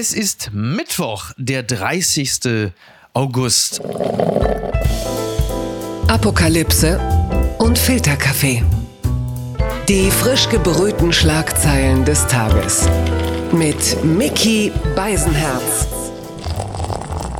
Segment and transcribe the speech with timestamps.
[0.00, 2.70] Es ist Mittwoch, der 30.
[3.14, 3.80] August.
[6.06, 7.00] Apokalypse
[7.58, 8.62] und Filterkaffee.
[9.88, 12.88] Die frisch gebrühten Schlagzeilen des Tages.
[13.50, 15.88] Mit Mickey Beisenherz.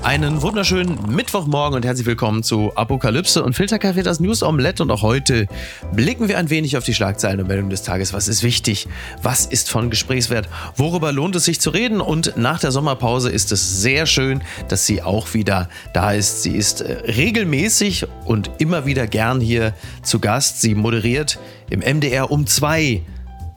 [0.09, 4.83] Einen wunderschönen Mittwochmorgen und herzlich willkommen zu Apokalypse und Filterkaffee, das News Omelette.
[4.83, 5.47] Und auch heute
[5.93, 8.15] blicken wir ein wenig auf die Schlagzeilen und Meldungen des Tages.
[8.15, 8.89] Was ist wichtig?
[9.23, 10.49] Was ist von Gesprächswert?
[10.77, 12.01] Worüber lohnt es sich zu reden?
[12.01, 16.43] Und nach der Sommerpause ist es sehr schön, dass sie auch wieder da ist.
[16.43, 20.63] Sie ist äh, regelmäßig und immer wieder gern hier zu Gast.
[20.63, 23.03] Sie moderiert im MDR um zwei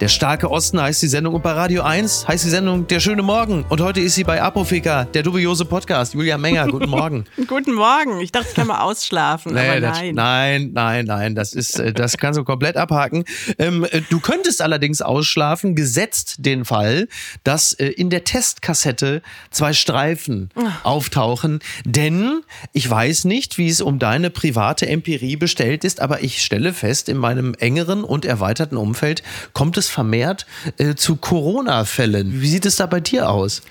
[0.01, 3.21] der starke Osten heißt die Sendung und bei Radio 1 heißt die Sendung Der schöne
[3.21, 3.63] Morgen.
[3.69, 6.15] Und heute ist sie bei Apofika, der dubiose Podcast.
[6.15, 7.25] Julia Menger, guten Morgen.
[7.47, 8.19] guten Morgen.
[8.19, 10.15] Ich dachte, ich kann mal ausschlafen, nee, aber nein.
[10.15, 11.35] Das, nein, nein, nein.
[11.35, 13.25] Das ist, äh, das kannst du komplett abhaken.
[13.59, 17.07] Ähm, äh, du könntest allerdings ausschlafen, gesetzt den Fall,
[17.43, 19.21] dass äh, in der Testkassette
[19.51, 20.83] zwei Streifen Ach.
[20.83, 21.59] auftauchen.
[21.85, 22.41] Denn
[22.73, 27.07] ich weiß nicht, wie es um deine private Empirie bestellt ist, aber ich stelle fest,
[27.07, 29.21] in meinem engeren und erweiterten Umfeld
[29.53, 30.45] kommt es vermehrt
[30.77, 32.41] äh, zu Corona-Fällen.
[32.41, 33.61] Wie sieht es da bei dir aus?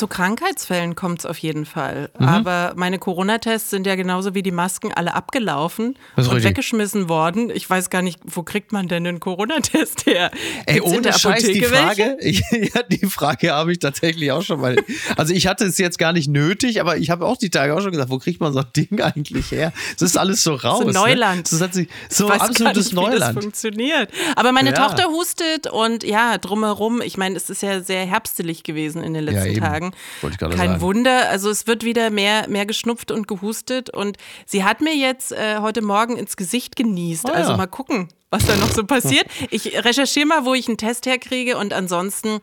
[0.00, 2.08] Zu Krankheitsfällen kommt es auf jeden Fall.
[2.18, 2.26] Mhm.
[2.26, 6.44] Aber meine Corona-Tests sind ja genauso wie die Masken alle abgelaufen und richtig.
[6.44, 7.50] weggeschmissen worden.
[7.50, 10.30] Ich weiß gar nicht, wo kriegt man denn einen Corona-Test her?
[10.64, 14.76] Ey, ohne Scheiß, die Frage, ich, ja, die Frage habe ich tatsächlich auch schon mal.
[15.18, 17.82] Also ich hatte es jetzt gar nicht nötig, aber ich habe auch die Tage auch
[17.82, 19.70] schon gesagt, wo kriegt man so ein Ding eigentlich her?
[19.98, 20.78] Das ist alles so raus.
[20.78, 20.92] So ne?
[20.94, 21.52] Neuland.
[21.52, 21.58] Ne?
[21.58, 23.16] Das sich, so ich weiß absolutes nicht, Neuland.
[23.16, 24.10] Wie das funktioniert.
[24.34, 24.76] Aber meine ja.
[24.76, 29.24] Tochter hustet und ja, drumherum, ich meine, es ist ja sehr herbstelig gewesen in den
[29.24, 29.89] letzten ja, Tagen.
[30.20, 30.80] Kein sagen.
[30.80, 31.28] Wunder.
[31.28, 33.90] Also es wird wieder mehr, mehr geschnupft und gehustet.
[33.90, 34.16] Und
[34.46, 37.28] sie hat mir jetzt äh, heute Morgen ins Gesicht genießt.
[37.28, 37.56] Oh, also ja.
[37.56, 39.26] mal gucken, was da noch so passiert.
[39.50, 42.40] Ich recherchiere mal, wo ich einen Test herkriege und ansonsten.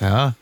[0.00, 0.34] Ja.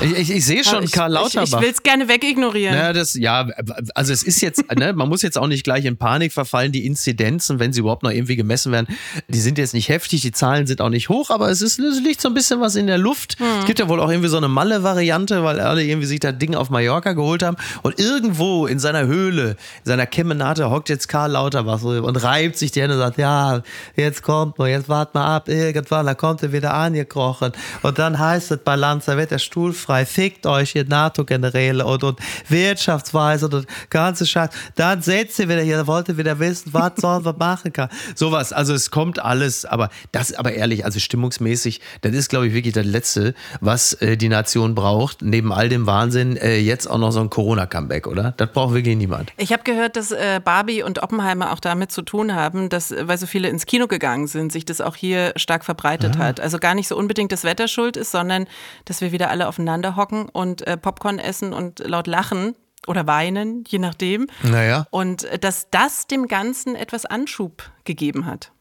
[0.00, 1.42] Ich, ich, ich sehe schon ich, Karl Lauterbach.
[1.42, 2.76] Ich, ich will es gerne wegignorieren.
[2.76, 3.48] Ja, das, ja,
[3.94, 6.70] also es ist jetzt, ne, man muss jetzt auch nicht gleich in Panik verfallen.
[6.72, 8.88] Die Inzidenzen, wenn sie überhaupt noch irgendwie gemessen werden,
[9.28, 12.00] die sind jetzt nicht heftig, die Zahlen sind auch nicht hoch, aber es, ist, es
[12.00, 13.38] liegt so ein bisschen was in der Luft.
[13.38, 13.46] Hm.
[13.60, 16.54] Es gibt ja wohl auch irgendwie so eine Malle-Variante, weil alle irgendwie sich da Ding
[16.54, 17.56] auf Mallorca geholt haben.
[17.82, 22.70] Und irgendwo in seiner Höhle, in seiner Kemenate hockt jetzt Karl Lauterbach und reibt sich
[22.72, 23.62] die Hände und sagt, ja,
[23.96, 27.52] jetzt kommt man, jetzt wart mal ab, irgendwann, da kommt er wieder angekrochen.
[27.82, 32.02] Und dann heißt es bei Lanz, da wird der stuhlfrei, fickt euch, ihr NATO-Generäle und,
[32.02, 34.50] und Wirtschaftsweise und ganze Scheiß.
[34.74, 37.88] Dann setzt ihr wieder hier, da wollt ihr wieder wissen, was sollen wir machen kann.
[38.14, 42.54] Sowas, also es kommt alles, aber das, aber ehrlich, also stimmungsmäßig, das ist, glaube ich,
[42.54, 46.98] wirklich das Letzte, was äh, die Nation braucht, neben all dem Wahnsinn, äh, jetzt auch
[46.98, 48.34] noch so ein Corona-Comeback, oder?
[48.36, 49.32] Das braucht wirklich niemand.
[49.36, 53.18] Ich habe gehört, dass äh, Barbie und Oppenheimer auch damit zu tun haben, dass, weil
[53.18, 56.24] so viele ins Kino gegangen sind, sich das auch hier stark verbreitet ah.
[56.24, 56.40] hat.
[56.40, 58.46] Also gar nicht so unbedingt das Wetter schuld ist, sondern
[58.84, 62.54] dass wir wieder alle aufeinander hocken und äh, Popcorn essen und laut lachen
[62.86, 64.26] oder weinen, je nachdem.
[64.42, 64.86] Naja.
[64.90, 68.52] Und äh, dass das dem Ganzen etwas Anschub gegeben hat.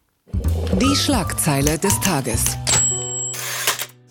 [0.82, 2.58] Die Schlagzeile des Tages.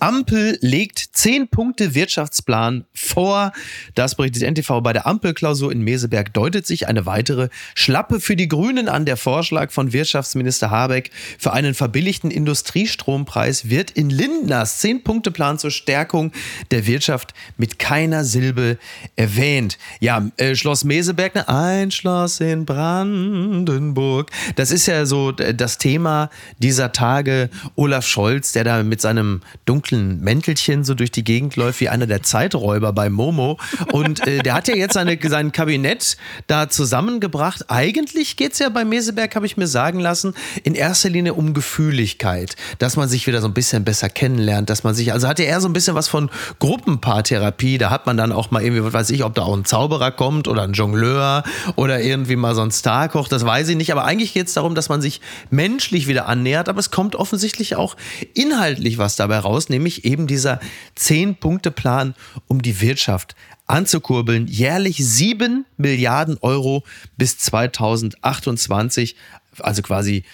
[0.02, 3.52] Ampel legt 10 Punkte Wirtschaftsplan vor.
[3.94, 6.34] Das berichtet NTV bei der Ampelklausur in Meseberg.
[6.34, 9.06] Deutet sich eine weitere Schlappe für die Grünen an.
[9.06, 16.32] Der Vorschlag von Wirtschaftsminister Habeck für einen verbilligten Industriestrompreis wird in Lindners 10-Punkte-Plan zur Stärkung
[16.72, 18.78] der Wirtschaft mit keiner Silbe
[19.14, 19.78] erwähnt.
[20.00, 21.48] Ja, äh, Schloss Meseberg, ne?
[21.48, 24.32] ein Schloss in Brandenburg.
[24.56, 27.50] Das ist ja so das Thema dieser Tage.
[27.76, 32.06] Olaf Scholz, der da mit seinem dunklen Mäntelchen so durch die Gegend läuft wie einer
[32.06, 33.58] der Zeiträuber bei Momo.
[33.92, 36.16] Und äh, der hat ja jetzt seine, sein Kabinett
[36.47, 37.66] da zusammengebracht.
[37.69, 41.54] Eigentlich geht es ja bei Meseberg, habe ich mir sagen lassen, in erster Linie um
[41.54, 42.56] Gefühligkeit.
[42.78, 45.47] Dass man sich wieder so ein bisschen besser kennenlernt, dass man sich, also hat er
[45.47, 47.78] eher so ein bisschen was von Gruppenpaartherapie.
[47.78, 50.10] Da hat man dann auch mal irgendwie, was weiß ich, ob da auch ein Zauberer
[50.10, 51.44] kommt oder ein Jongleur
[51.76, 53.92] oder irgendwie mal so ein Starkoch, das weiß ich nicht.
[53.92, 55.20] Aber eigentlich geht es darum, dass man sich
[55.50, 56.69] menschlich wieder annähert.
[56.69, 57.97] Aber es kommt offensichtlich auch
[58.34, 60.60] inhaltlich was dabei raus, nämlich nämlich eben dieser
[60.94, 62.15] Zehn-Punkte-Plan,
[62.47, 63.34] um die Wirtschaft
[63.66, 64.46] anzukurbeln.
[64.46, 66.84] Jährlich sieben Milliarden Euro
[67.17, 69.17] bis 2028.
[69.58, 70.25] Also quasi,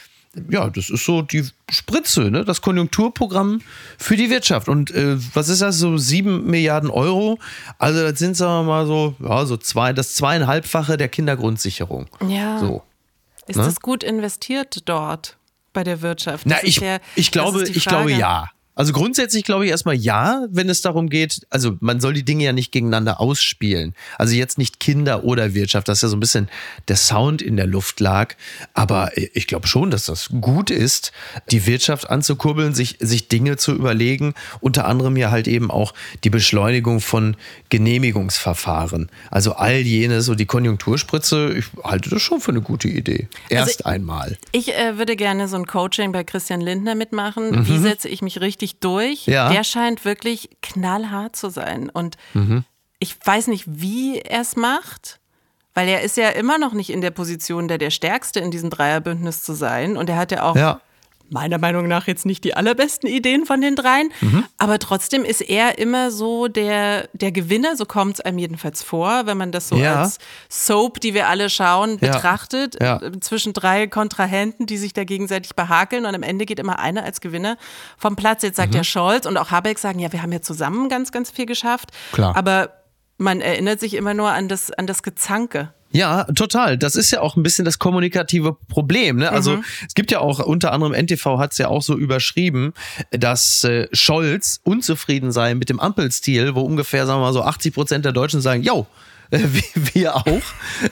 [0.50, 2.45] ja, das ist so die Spritze, ne?
[2.45, 3.62] das Konjunkturprogramm
[3.97, 4.69] für die Wirtschaft.
[4.69, 7.39] Und äh, was ist das, so sieben Milliarden Euro?
[7.79, 12.06] Also das sind, sagen wir mal, so, ja, so zwei, das zweieinhalbfache der Kindergrundsicherung.
[12.29, 12.59] Ja.
[12.59, 12.83] So.
[13.47, 13.65] Ist ne?
[13.65, 15.39] das gut investiert dort
[15.73, 16.45] bei der Wirtschaft?
[16.45, 18.50] Das Na, ich, ja, ich glaube, ich glaube ja.
[18.79, 22.45] Also grundsätzlich glaube ich erstmal ja, wenn es darum geht, also man soll die Dinge
[22.45, 23.93] ja nicht gegeneinander ausspielen.
[24.19, 26.49] Also jetzt nicht Kinder oder Wirtschaft, dass ja so ein bisschen
[26.87, 28.37] der Sound in der Luft lag.
[28.75, 31.11] Aber ich glaube schon, dass das gut ist,
[31.51, 34.35] die Wirtschaft anzukurbeln, sich, sich Dinge zu überlegen.
[34.61, 35.93] Unter anderem ja halt eben auch
[36.23, 37.37] die Beschleunigung von
[37.71, 39.11] Genehmigungsverfahren.
[39.33, 43.27] Also all jenes, so die Konjunkturspritze, ich halte das schon für eine gute Idee.
[43.51, 44.39] Also Erst also einmal.
[44.53, 47.51] Ich äh, würde gerne so ein Coaching bei Christian Lindner mitmachen.
[47.51, 47.69] Mhm.
[47.69, 49.26] Wie setze ich mich richtig richtig durch.
[49.26, 49.50] Ja.
[49.50, 51.91] Der scheint wirklich knallhart zu sein.
[51.91, 52.65] Und mhm.
[52.99, 55.20] ich weiß nicht, wie er es macht.
[55.75, 58.69] Weil er ist ja immer noch nicht in der Position, der der Stärkste in diesem
[58.69, 59.97] Dreierbündnis zu sein.
[59.97, 60.81] Und er hat ja auch ja
[61.31, 64.45] meiner Meinung nach jetzt nicht die allerbesten Ideen von den dreien, mhm.
[64.57, 69.27] aber trotzdem ist er immer so der, der Gewinner, so kommt es einem jedenfalls vor,
[69.27, 70.03] wenn man das so ja.
[70.03, 73.01] als Soap, die wir alle schauen, betrachtet, ja.
[73.03, 73.21] Ja.
[73.21, 77.21] zwischen drei Kontrahenten, die sich da gegenseitig behakeln und am Ende geht immer einer als
[77.21, 77.57] Gewinner
[77.97, 78.43] vom Platz.
[78.43, 78.79] Jetzt sagt mhm.
[78.79, 81.91] ja Scholz und auch Habeck sagen, ja, wir haben ja zusammen ganz, ganz viel geschafft,
[82.13, 82.37] Klar.
[82.37, 82.71] aber
[83.19, 85.73] man erinnert sich immer nur an das, an das Gezanke.
[85.90, 86.76] Ja, total.
[86.76, 89.17] Das ist ja auch ein bisschen das kommunikative Problem.
[89.17, 89.31] Ne?
[89.32, 89.64] Also mhm.
[89.87, 92.75] es gibt ja auch, unter anderem NTV hat es ja auch so überschrieben,
[93.11, 97.73] dass äh, Scholz unzufrieden sei mit dem Ampelstil, wo ungefähr, sagen wir mal so 80
[97.73, 98.87] Prozent der Deutschen sagen, yo,
[99.31, 100.43] äh, wie wir auch.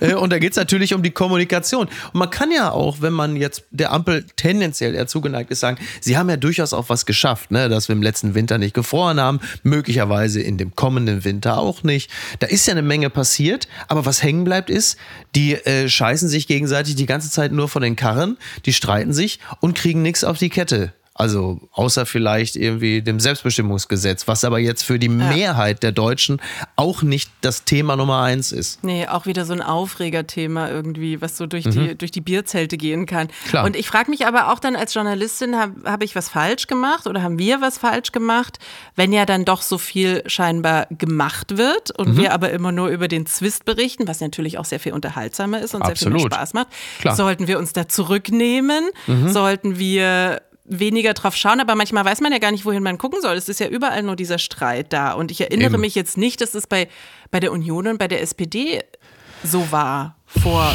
[0.01, 1.89] Äh, und da geht es natürlich um die Kommunikation.
[2.13, 5.79] Und man kann ja auch, wenn man jetzt der Ampel tendenziell eher zugeneigt ist, sagen,
[6.01, 7.69] sie haben ja durchaus auch was geschafft, ne?
[7.69, 12.11] dass wir im letzten Winter nicht gefroren haben, möglicherweise in dem kommenden Winter auch nicht.
[12.41, 14.97] Da ist ja eine Menge passiert, aber was hängen bleibt ist,
[15.35, 19.41] die äh, scheißen sich gegenseitig die ganze Zeit nur von den Karren, die streiten sich
[19.61, 20.93] und kriegen nichts auf die Kette.
[21.19, 25.13] Also außer vielleicht irgendwie dem Selbstbestimmungsgesetz, was aber jetzt für die ja.
[25.13, 26.43] Mehrheit der Deutschen
[26.77, 28.85] auch nicht das Thema Nummer eins ist.
[28.85, 31.71] Nee, auch wieder so ein Aufregerthema irgendwie, was so durch, mhm.
[31.71, 33.29] die, durch die Bierzelte gehen kann.
[33.49, 33.65] Klar.
[33.65, 37.07] Und ich frage mich aber auch dann als Journalistin, habe hab ich was falsch gemacht
[37.07, 38.59] oder haben wir was falsch gemacht,
[38.95, 42.17] wenn ja dann doch so viel scheinbar gemacht wird und mhm.
[42.19, 45.75] wir aber immer nur über den Zwist berichten, was natürlich auch sehr viel unterhaltsamer ist
[45.75, 45.99] und Absolut.
[45.99, 46.69] sehr viel mehr Spaß macht.
[47.01, 47.17] Klar.
[47.17, 48.91] Sollten wir uns da zurücknehmen?
[49.07, 49.31] Mhm.
[49.31, 53.21] Sollten wir weniger drauf schauen, aber manchmal weiß man ja gar nicht, wohin man gucken
[53.21, 53.37] soll.
[53.37, 55.13] Es ist ja überall nur dieser Streit da.
[55.13, 55.81] Und ich erinnere Eben.
[55.81, 56.89] mich jetzt nicht, dass es bei,
[57.31, 58.83] bei der Union und bei der SPD
[59.43, 60.75] so war vor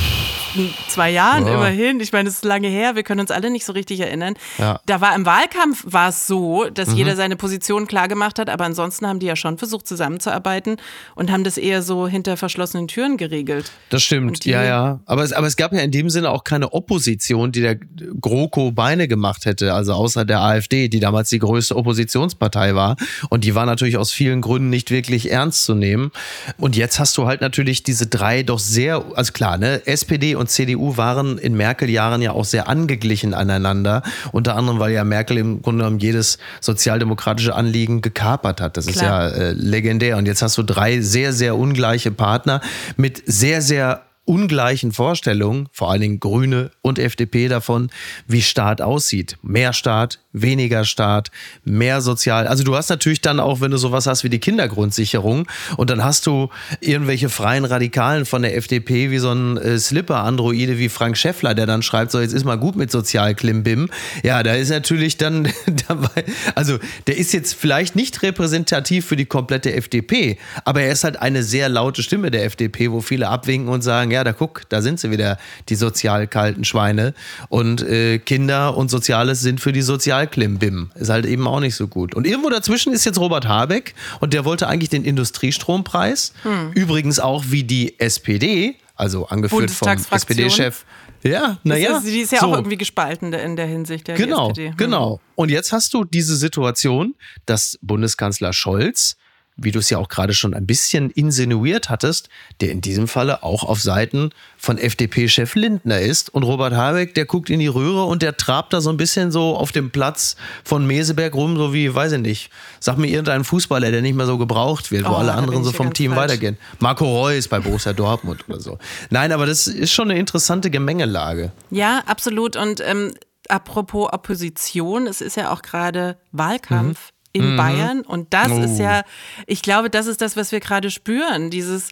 [0.88, 1.56] zwei Jahren ja.
[1.56, 2.00] immerhin.
[2.00, 4.36] Ich meine, das ist lange her, wir können uns alle nicht so richtig erinnern.
[4.58, 4.80] Ja.
[4.86, 6.98] Da war im Wahlkampf war es so, dass mhm.
[6.98, 10.78] jeder seine Position klar gemacht hat, aber ansonsten haben die ja schon versucht zusammenzuarbeiten
[11.16, 13.72] und haben das eher so hinter verschlossenen Türen geregelt.
[13.90, 15.00] Das stimmt, ja, ja.
[15.06, 18.72] Aber es, aber es gab ja in dem Sinne auch keine Opposition, die der GroKo
[18.72, 22.96] Beine gemacht hätte, also außer der AfD, die damals die größte Oppositionspartei war.
[23.30, 26.12] Und die war natürlich aus vielen Gründen nicht wirklich ernst zu nehmen.
[26.58, 30.41] Und jetzt hast du halt natürlich diese drei doch sehr, also klar, ne, SPD und
[30.48, 34.04] CDU waren in Merkel-Jahren ja auch sehr angeglichen aneinander.
[34.32, 38.78] Unter anderem, weil ja Merkel im Grunde genommen jedes sozialdemokratische Anliegen gekapert hat.
[38.78, 39.28] Das Klar.
[39.30, 40.18] ist ja äh, legendär.
[40.18, 42.62] Und jetzt hast du drei sehr, sehr ungleiche Partner
[42.98, 47.90] mit sehr, sehr ungleichen Vorstellungen, vor allen Dingen Grüne und FDP davon,
[48.28, 49.38] wie Staat aussieht.
[49.42, 51.32] Mehr Staat, weniger Staat,
[51.64, 52.48] mehr sozial.
[52.48, 55.48] Also du hast natürlich dann auch, wenn du sowas hast wie die Kindergrundsicherung
[55.78, 56.50] und dann hast du
[56.80, 61.66] irgendwelche freien Radikalen von der FDP wie so ein äh, Slipper-Androide wie Frank Schäffler, der
[61.66, 63.90] dann schreibt, so jetzt ist mal gut mit Sozialklimbim.
[64.24, 65.50] Ja, da ist natürlich dann
[65.88, 66.24] dabei,
[66.56, 71.22] also der ist jetzt vielleicht nicht repräsentativ für die komplette FDP, aber er ist halt
[71.22, 74.82] eine sehr laute Stimme der FDP, wo viele abwinken und sagen, ja, da guck, da
[74.82, 75.38] sind sie wieder,
[75.70, 77.14] die sozial kalten Schweine.
[77.50, 79.82] Und äh, Kinder und Soziales sind für die
[80.22, 80.92] Sozialklimbim.
[80.96, 82.16] Ist halt eben auch nicht so gut.
[82.16, 86.34] Und irgendwo dazwischen ist jetzt Robert Habeck und der wollte eigentlich den Industriestrompreis.
[86.44, 86.72] Hm.
[86.74, 90.86] Übrigens auch wie die SPD, also angeführt vom SPD-Chef.
[91.24, 92.02] Ja, naja.
[92.04, 92.48] Die ist ja so.
[92.48, 94.08] auch irgendwie gespalten in der Hinsicht.
[94.08, 94.76] Der genau, hm.
[94.78, 95.20] genau.
[95.36, 99.18] Und jetzt hast du diese Situation, dass Bundeskanzler Scholz
[99.58, 102.30] wie du es ja auch gerade schon ein bisschen insinuiert hattest,
[102.62, 106.34] der in diesem Falle auch auf Seiten von FDP-Chef Lindner ist.
[106.34, 109.32] Und Robert Habeck, der guckt in die Röhre und der trabt da so ein bisschen
[109.32, 113.44] so auf dem Platz von Meseberg rum, so wie, weiß ich nicht, sag mir irgendein
[113.44, 116.32] Fußballer, der nicht mehr so gebraucht wird, oh, wo alle anderen so vom Team falsch.
[116.32, 116.58] weitergehen.
[116.80, 118.78] Marco Reus bei Borussia Dortmund oder so.
[119.10, 121.52] Nein, aber das ist schon eine interessante Gemengelage.
[121.70, 122.56] Ja, absolut.
[122.56, 123.14] Und ähm,
[123.50, 127.12] apropos Opposition, es ist ja auch gerade Wahlkampf.
[127.12, 127.58] Mhm in mhm.
[127.58, 128.02] Bayern.
[128.02, 128.62] Und das oh.
[128.62, 129.04] ist ja,
[129.48, 131.50] ich glaube, das ist das, was wir gerade spüren.
[131.50, 131.90] Dieses,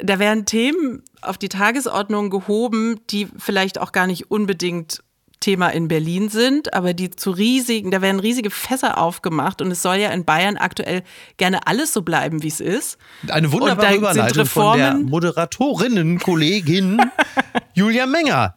[0.00, 5.02] da werden Themen auf die Tagesordnung gehoben, die vielleicht auch gar nicht unbedingt
[5.40, 9.82] Thema in Berlin sind, aber die zu riesigen, da werden riesige Fässer aufgemacht und es
[9.82, 11.02] soll ja in Bayern aktuell
[11.36, 12.98] gerne alles so bleiben, wie es ist.
[13.28, 17.00] Eine wunderbare Überleitung von der Moderatorinnenkollegin
[17.74, 18.54] Julia Menger.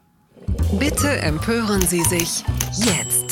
[0.79, 3.30] Bitte empören Sie sich jetzt.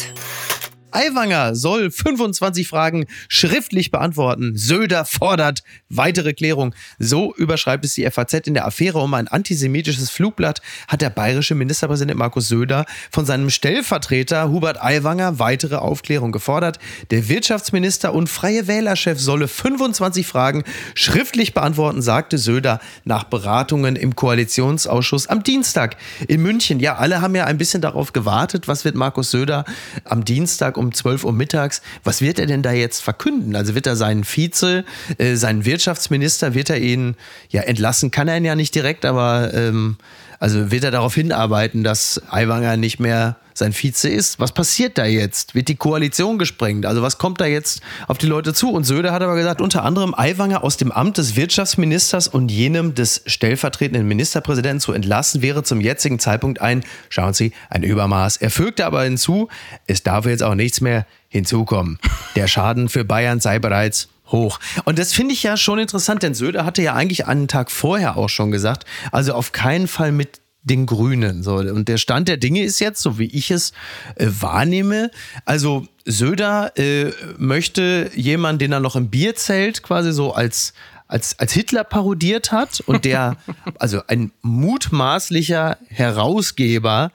[0.91, 4.55] Aiwanger soll 25 Fragen schriftlich beantworten.
[4.55, 6.73] Söder fordert weitere Klärung.
[6.97, 11.55] So überschreibt es die FAZ in der Affäre um ein antisemitisches Flugblatt, hat der bayerische
[11.55, 16.79] Ministerpräsident Markus Söder von seinem Stellvertreter Hubert Aiwanger weitere Aufklärung gefordert.
[17.11, 20.63] Der Wirtschaftsminister und Freie Wählerchef solle 25 Fragen
[20.95, 26.79] schriftlich beantworten, sagte Söder nach Beratungen im Koalitionsausschuss am Dienstag in München.
[26.79, 29.65] Ja, alle haben ja ein bisschen darauf gewartet, was wird Markus Söder
[30.05, 31.81] am Dienstag um 12 Uhr mittags.
[32.03, 33.55] Was wird er denn da jetzt verkünden?
[33.55, 34.85] Also wird er seinen Vize,
[35.17, 37.15] äh, seinen Wirtschaftsminister, wird er ihn
[37.49, 38.09] ja entlassen?
[38.09, 39.97] Kann er ihn ja nicht direkt, aber ähm,
[40.39, 44.39] also wird er darauf hinarbeiten, dass Aiwanger nicht mehr sein Vize ist.
[44.39, 45.53] Was passiert da jetzt?
[45.53, 46.85] Wird die Koalition gesprengt?
[46.85, 48.71] Also was kommt da jetzt auf die Leute zu?
[48.71, 52.95] Und Söder hat aber gesagt, unter anderem Aiwanger aus dem Amt des Wirtschaftsministers und jenem
[52.95, 58.37] des stellvertretenden Ministerpräsidenten zu entlassen, wäre zum jetzigen Zeitpunkt ein, schauen Sie, ein Übermaß.
[58.37, 59.49] Er fügte aber hinzu,
[59.85, 61.99] es darf jetzt auch nichts mehr hinzukommen.
[62.35, 64.59] Der Schaden für Bayern sei bereits hoch.
[64.85, 68.17] Und das finde ich ja schon interessant, denn Söder hatte ja eigentlich einen Tag vorher
[68.17, 71.43] auch schon gesagt, also auf keinen Fall mit den Grünen.
[71.43, 71.55] So.
[71.55, 73.73] Und der Stand der Dinge ist jetzt, so wie ich es
[74.15, 75.11] äh, wahrnehme,
[75.45, 80.73] also Söder äh, möchte jemanden, den er noch im Bierzelt quasi so als,
[81.07, 83.37] als, als Hitler parodiert hat und der,
[83.79, 87.11] also ein mutmaßlicher Herausgeber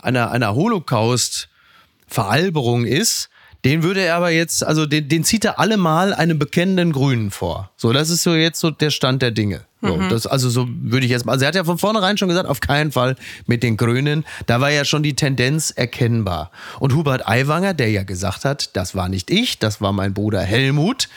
[0.00, 3.30] einer, einer Holocaust-Veralberung ist,
[3.64, 7.70] den würde er aber jetzt, also den, den zieht er allemal einem bekennenden Grünen vor.
[7.76, 9.64] So, das ist so jetzt so der Stand der Dinge.
[9.80, 10.08] So, mhm.
[10.08, 11.32] das, also so würde ich jetzt mal.
[11.32, 13.16] Also er hat ja von vornherein schon gesagt, auf keinen Fall
[13.46, 14.24] mit den Grünen.
[14.46, 16.50] Da war ja schon die Tendenz erkennbar.
[16.80, 20.40] Und Hubert Aiwanger, der ja gesagt hat, das war nicht ich, das war mein Bruder
[20.40, 21.08] Helmut,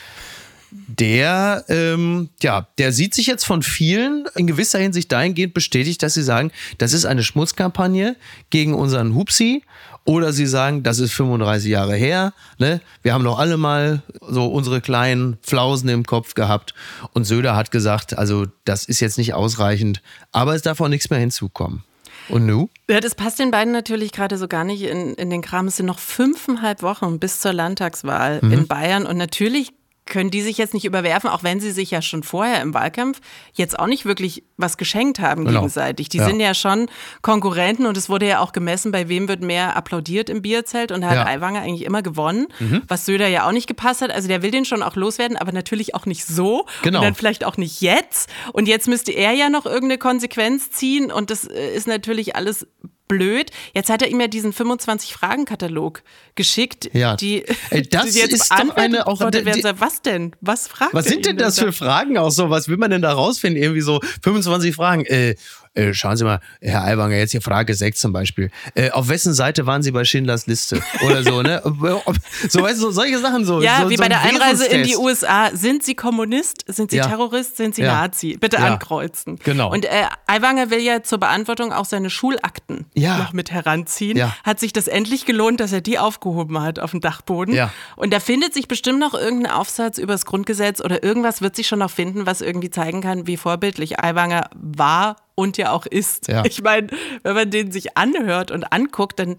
[0.71, 6.13] der, ähm, ja, der sieht sich jetzt von vielen in gewisser Hinsicht dahingehend bestätigt, dass
[6.13, 8.15] sie sagen, das ist eine Schmutzkampagne
[8.49, 9.63] gegen unseren Hupsi
[10.05, 12.81] oder sie sagen, das ist 35 Jahre her, ne?
[13.03, 16.73] wir haben doch alle mal so unsere kleinen Flausen im Kopf gehabt.
[17.13, 21.09] Und Söder hat gesagt, also das ist jetzt nicht ausreichend, aber es darf auch nichts
[21.09, 21.83] mehr hinzukommen.
[22.29, 22.69] Und nu?
[22.89, 25.67] Ja, das passt den beiden natürlich gerade so gar nicht in, in den Kram.
[25.67, 28.51] Es sind noch fünfeinhalb Wochen bis zur Landtagswahl mhm.
[28.51, 29.05] in Bayern.
[29.05, 29.73] Und natürlich
[30.11, 33.21] können die sich jetzt nicht überwerfen, auch wenn sie sich ja schon vorher im Wahlkampf
[33.53, 35.61] jetzt auch nicht wirklich was geschenkt haben genau.
[35.61, 36.09] gegenseitig.
[36.09, 36.25] Die ja.
[36.27, 36.87] sind ja schon
[37.21, 41.01] Konkurrenten und es wurde ja auch gemessen, bei wem wird mehr applaudiert im Bierzelt und
[41.01, 41.25] da hat ja.
[41.25, 42.83] Aiwanger eigentlich immer gewonnen, mhm.
[42.87, 44.11] was Söder ja auch nicht gepasst hat.
[44.11, 46.99] Also der will den schon auch loswerden, aber natürlich auch nicht so genau.
[46.99, 48.29] und dann vielleicht auch nicht jetzt.
[48.51, 52.67] Und jetzt müsste er ja noch irgendeine Konsequenz ziehen und das äh, ist natürlich alles
[53.11, 53.51] blöd.
[53.73, 56.01] Jetzt hat er ihm ja diesen 25-Fragen-Katalog
[56.35, 57.17] geschickt, ja.
[57.17, 60.33] die, Ey, das die jetzt ist doch eine auch werden soll, Was denn?
[60.39, 62.49] Was fragt Was sind denn das für Fragen auch so?
[62.49, 63.61] Was will man denn da rausfinden?
[63.61, 65.05] Irgendwie so 25 Fragen.
[65.05, 65.35] Äh,
[65.73, 68.51] äh, schauen Sie mal, Herr Aiwanger, jetzt hier Frage 6 zum Beispiel.
[68.75, 70.81] Äh, auf wessen Seite waren Sie bei Schindlers Liste?
[71.05, 71.61] Oder so, ne?
[72.49, 73.61] so, weißt du, solche Sachen so.
[73.61, 75.49] Ja, so, wie so bei der Einreise in die USA.
[75.53, 76.65] Sind Sie Kommunist?
[76.67, 77.07] Sind Sie ja.
[77.07, 77.55] Terrorist?
[77.55, 78.01] Sind Sie ja.
[78.01, 78.37] Nazi?
[78.37, 78.65] Bitte ja.
[78.65, 79.39] ankreuzen.
[79.43, 79.71] Genau.
[79.71, 84.21] Und äh, Aiwanger will ja zur Beantwortung auch seine Schulakten noch mit heranziehen.
[84.43, 87.55] Hat sich das endlich gelohnt, dass er die aufgehoben hat auf dem Dachboden?
[87.55, 87.71] Ja.
[87.95, 91.67] Und da findet sich bestimmt noch irgendein Aufsatz über das Grundgesetz oder irgendwas wird sich
[91.67, 96.27] schon noch finden, was irgendwie zeigen kann, wie vorbildlich Aiwanger war und ja auch ist.
[96.27, 96.43] Ja.
[96.45, 96.87] Ich meine,
[97.23, 99.37] wenn man den sich anhört und anguckt, dann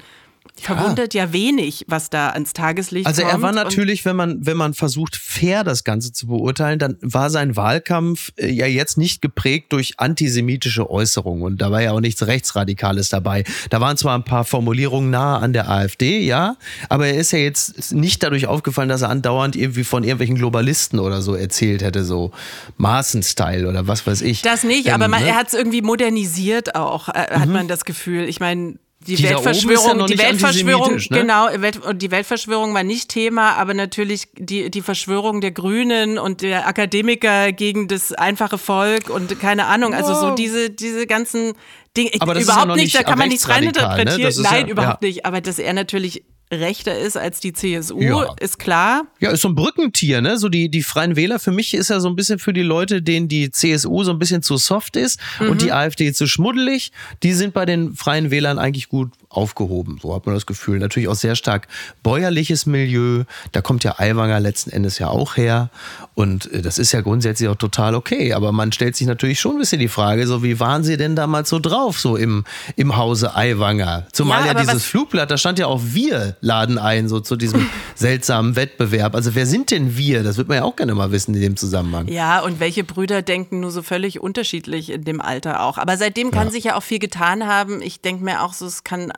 [0.60, 1.24] verwundert ja.
[1.24, 3.32] ja wenig, was da ans Tageslicht also kommt.
[3.32, 6.96] Also er war natürlich, wenn man, wenn man versucht, fair das Ganze zu beurteilen, dann
[7.00, 11.42] war sein Wahlkampf äh, ja jetzt nicht geprägt durch antisemitische Äußerungen.
[11.42, 13.44] Und da war ja auch nichts Rechtsradikales dabei.
[13.70, 16.56] Da waren zwar ein paar Formulierungen nahe an der AfD, ja,
[16.88, 20.98] aber er ist ja jetzt nicht dadurch aufgefallen, dass er andauernd irgendwie von irgendwelchen Globalisten
[20.98, 22.30] oder so erzählt hätte, so
[22.76, 24.42] Maaßen-Style oder was weiß ich.
[24.42, 25.30] Das nicht, ähm, aber man, ne?
[25.30, 27.52] er hat es irgendwie modernisiert auch, äh, hat mhm.
[27.52, 28.28] man das Gefühl.
[28.28, 31.02] Ich meine, die Dieser Weltverschwörung, ja die Weltverschwörung, ne?
[31.08, 31.48] genau,
[31.92, 37.52] die Weltverschwörung war nicht Thema, aber natürlich die, die Verschwörung der Grünen und der Akademiker
[37.52, 41.54] gegen das einfache Volk und keine Ahnung, also so diese, diese ganzen
[41.96, 44.34] Dinge, aber das überhaupt ist ja nicht, da kann man nicht reininterpretieren.
[44.34, 44.42] Ne?
[44.42, 45.08] Nein, ja, überhaupt ja.
[45.08, 48.34] nicht, aber dass er natürlich rechter ist als die CSU, ja.
[48.38, 49.06] ist klar.
[49.20, 50.38] Ja, ist so ein Brückentier, ne?
[50.38, 53.02] So die, die Freien Wähler, für mich ist er so ein bisschen für die Leute,
[53.02, 55.50] denen die CSU so ein bisschen zu soft ist mhm.
[55.50, 56.92] und die AfD zu schmuddelig.
[57.22, 59.98] Die sind bei den Freien Wählern eigentlich gut aufgehoben.
[60.00, 60.78] So hat man das Gefühl.
[60.78, 61.68] Natürlich auch sehr stark
[62.02, 63.24] bäuerliches Milieu.
[63.52, 65.70] Da kommt ja Aiwanger letzten Endes ja auch her.
[66.14, 68.32] Und äh, das ist ja grundsätzlich auch total okay.
[68.34, 71.16] Aber man stellt sich natürlich schon ein bisschen die Frage, so wie waren sie denn
[71.16, 72.44] damals so drauf, so im,
[72.76, 74.06] im Hause Aiwanger?
[74.12, 77.68] Zumal ja, ja dieses Flugblatt, da stand ja auch wir laden ein, so zu diesem
[77.94, 79.14] seltsamen Wettbewerb.
[79.14, 80.22] Also wer sind denn wir?
[80.22, 82.08] Das würde man ja auch gerne mal wissen in dem Zusammenhang.
[82.08, 85.78] Ja, und welche Brüder denken nur so völlig unterschiedlich in dem Alter auch.
[85.78, 86.52] Aber seitdem kann ja.
[86.52, 87.82] sich ja auch viel getan haben.
[87.82, 89.12] Ich denke mir auch so, es kann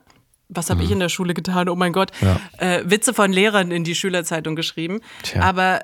[0.49, 0.87] was habe mhm.
[0.87, 1.69] ich in der Schule getan?
[1.69, 2.41] Oh mein Gott, ja.
[2.59, 5.01] äh, Witze von Lehrern in die Schülerzeitung geschrieben.
[5.23, 5.43] Tja.
[5.43, 5.81] Aber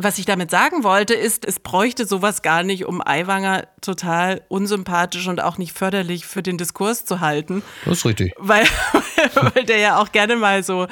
[0.00, 5.26] was ich damit sagen wollte, ist, es bräuchte sowas gar nicht, um Aiwanger total unsympathisch
[5.26, 7.62] und auch nicht förderlich für den Diskurs zu halten.
[7.84, 8.32] Das ist richtig.
[8.38, 8.64] Weil,
[9.34, 10.86] weil der ja auch gerne mal so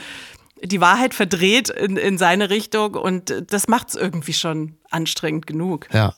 [0.61, 5.87] die Wahrheit verdreht in, in seine Richtung und das macht es irgendwie schon anstrengend genug.
[5.93, 6.15] Ja.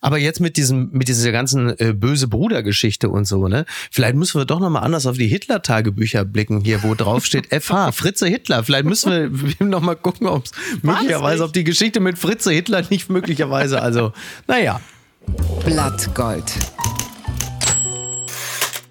[0.00, 3.64] Aber jetzt mit diesem, mit dieser ganzen äh, böse Bruder-Geschichte und so, ne?
[3.90, 7.92] Vielleicht müssen wir doch nochmal anders auf die Hitler-Tagebücher blicken hier, wo drauf steht FH,
[7.92, 8.64] Fritze Hitler.
[8.64, 10.52] Vielleicht müssen wir nochmal gucken, ob es
[10.82, 14.12] möglicherweise, ob die Geschichte mit Fritze Hitler nicht möglicherweise, also,
[14.46, 14.80] naja.
[15.64, 16.54] Blattgold.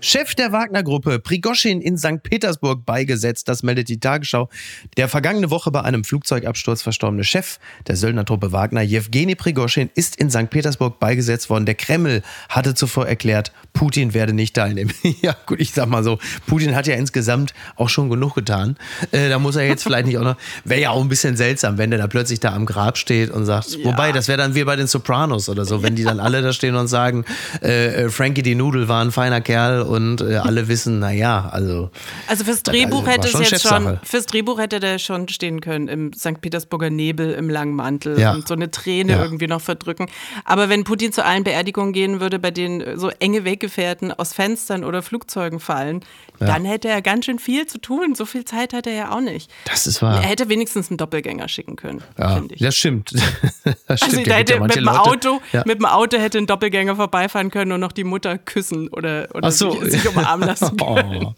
[0.07, 2.23] Chef der Wagner-Gruppe, Prigoschin in St.
[2.23, 3.49] Petersburg beigesetzt.
[3.49, 4.47] Das meldet die Tagesschau.
[4.95, 10.29] Der vergangene Woche bei einem Flugzeugabsturz verstorbene Chef der Söldnertruppe Wagner, Jewgeni Prigoschin, ist in
[10.29, 10.49] St.
[10.49, 11.65] Petersburg beigesetzt worden.
[11.65, 14.93] Der Kreml hatte zuvor erklärt, Putin werde nicht teilnehmen.
[15.21, 18.77] ja, gut, ich sag mal so, Putin hat ja insgesamt auch schon genug getan.
[19.11, 20.37] Äh, da muss er jetzt vielleicht nicht auch noch.
[20.63, 23.45] Wäre ja auch ein bisschen seltsam, wenn der da plötzlich da am Grab steht und
[23.45, 23.83] sagt, ja.
[23.83, 26.53] wobei, das wäre dann wie bei den Sopranos oder so, wenn die dann alle da
[26.53, 27.25] stehen und sagen,
[27.61, 31.89] äh, äh Frankie die Nudel war ein feiner Kerl und äh, alle wissen, naja, also.
[32.27, 35.87] Also fürs Drehbuch also, hätte es jetzt schon, fürs Drehbuch hätte der schon stehen können
[35.87, 36.39] im St.
[36.39, 38.33] Petersburger Nebel im langen Mantel ja.
[38.33, 39.23] und so eine Träne ja.
[39.23, 40.07] irgendwie noch verdrücken.
[40.45, 44.83] Aber wenn Putin zu allen Beerdigungen gehen würde, bei denen so enge Weggefährten aus Fenstern
[44.83, 46.01] oder Flugzeugen fallen,
[46.39, 46.47] ja.
[46.47, 48.15] dann hätte er ganz schön viel zu tun.
[48.15, 49.51] So viel Zeit hat er ja auch nicht.
[49.65, 50.21] Das ist wahr.
[50.21, 52.61] Er hätte wenigstens einen Doppelgänger schicken können, ja, finde ich.
[52.61, 53.13] Das stimmt.
[53.87, 54.27] das also stimmt.
[54.33, 58.03] hätte mit, dem Auto, mit dem Auto hätte ein Doppelgänger vorbeifahren können und noch die
[58.03, 59.81] Mutter küssen oder, oder so.
[59.91, 61.25] Sich, sich umarmen lassen können.
[61.25, 61.36] Oh.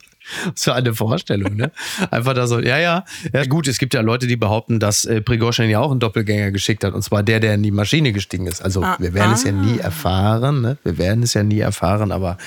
[0.53, 1.71] Was für eine Vorstellung, ne?
[2.11, 3.03] Einfach da so, ja, ja.
[3.33, 6.51] Ja, gut, es gibt ja Leute, die behaupten, dass äh, Prigozhin ja auch einen Doppelgänger
[6.51, 8.61] geschickt hat, und zwar der, der in die Maschine gestiegen ist.
[8.61, 9.35] Also, ah, wir werden ah.
[9.35, 9.85] es ja nie ah.
[9.85, 10.77] erfahren, ne?
[10.83, 12.37] Wir werden es ja nie erfahren, aber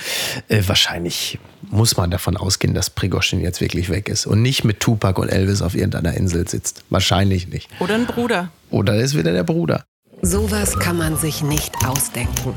[0.47, 4.79] äh, wahrscheinlich muss man davon ausgehen, dass Prigozhin jetzt wirklich weg ist und nicht mit
[4.79, 6.83] Tupac und Elvis auf irgendeiner Insel sitzt.
[6.89, 7.69] Wahrscheinlich nicht.
[7.79, 8.49] Oder ein Bruder.
[8.69, 9.83] Oder ist wieder der Bruder.
[10.21, 12.53] Sowas kann man sich nicht ausdenken.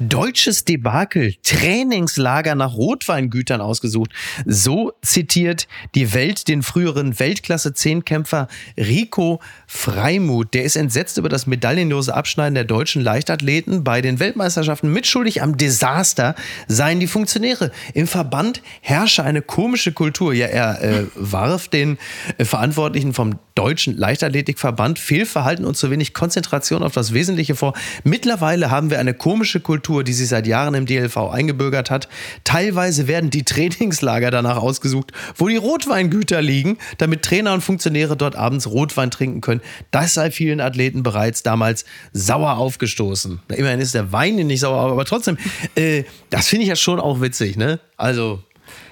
[0.00, 4.10] Deutsches Debakel, Trainingslager nach Rotweingütern ausgesucht.
[4.44, 10.52] So zitiert die Welt den früheren Weltklasse-Zehnkämpfer Rico Freimuth.
[10.52, 14.92] Der ist entsetzt über das medaillenlose Abschneiden der deutschen Leichtathleten bei den Weltmeisterschaften.
[14.92, 16.34] Mitschuldig am Desaster
[16.66, 17.70] seien die Funktionäre.
[17.92, 20.34] Im Verband herrsche eine komische Kultur.
[20.34, 21.98] Ja, er äh, warf den
[22.38, 27.74] äh, Verantwortlichen vom Deutschen Leichtathletikverband Fehlverhalten und zu wenig Konzentration auf das Wesentliche vor.
[28.02, 32.08] Mittlerweile haben wir eine komische Kultur, die sich seit Jahren im DLV eingebürgert hat.
[32.44, 38.36] Teilweise werden die Trainingslager danach ausgesucht, wo die Rotweingüter liegen, damit Trainer und Funktionäre dort
[38.36, 39.60] abends Rotwein trinken können.
[39.90, 43.40] Das sei vielen Athleten bereits damals sauer aufgestoßen.
[43.54, 45.38] Immerhin ist der Wein nicht sauer, aber trotzdem,
[45.74, 47.80] äh, das finde ich ja schon auch witzig, ne?
[47.96, 48.42] Also,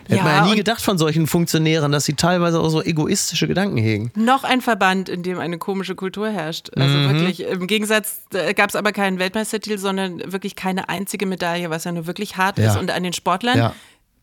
[0.05, 3.47] Hätte ja, man ja nie gedacht von solchen Funktionären, dass sie teilweise auch so egoistische
[3.47, 4.11] Gedanken hegen.
[4.15, 6.71] Noch ein Verband, in dem eine komische Kultur herrscht.
[6.77, 7.11] Also mhm.
[7.11, 11.85] wirklich, im Gegensatz äh, gab es aber keinen Weltmeistertitel, sondern wirklich keine einzige Medaille, was
[11.85, 12.71] ja nur wirklich hart ja.
[12.71, 12.79] ist.
[12.79, 13.75] Und an den Sportlern ja.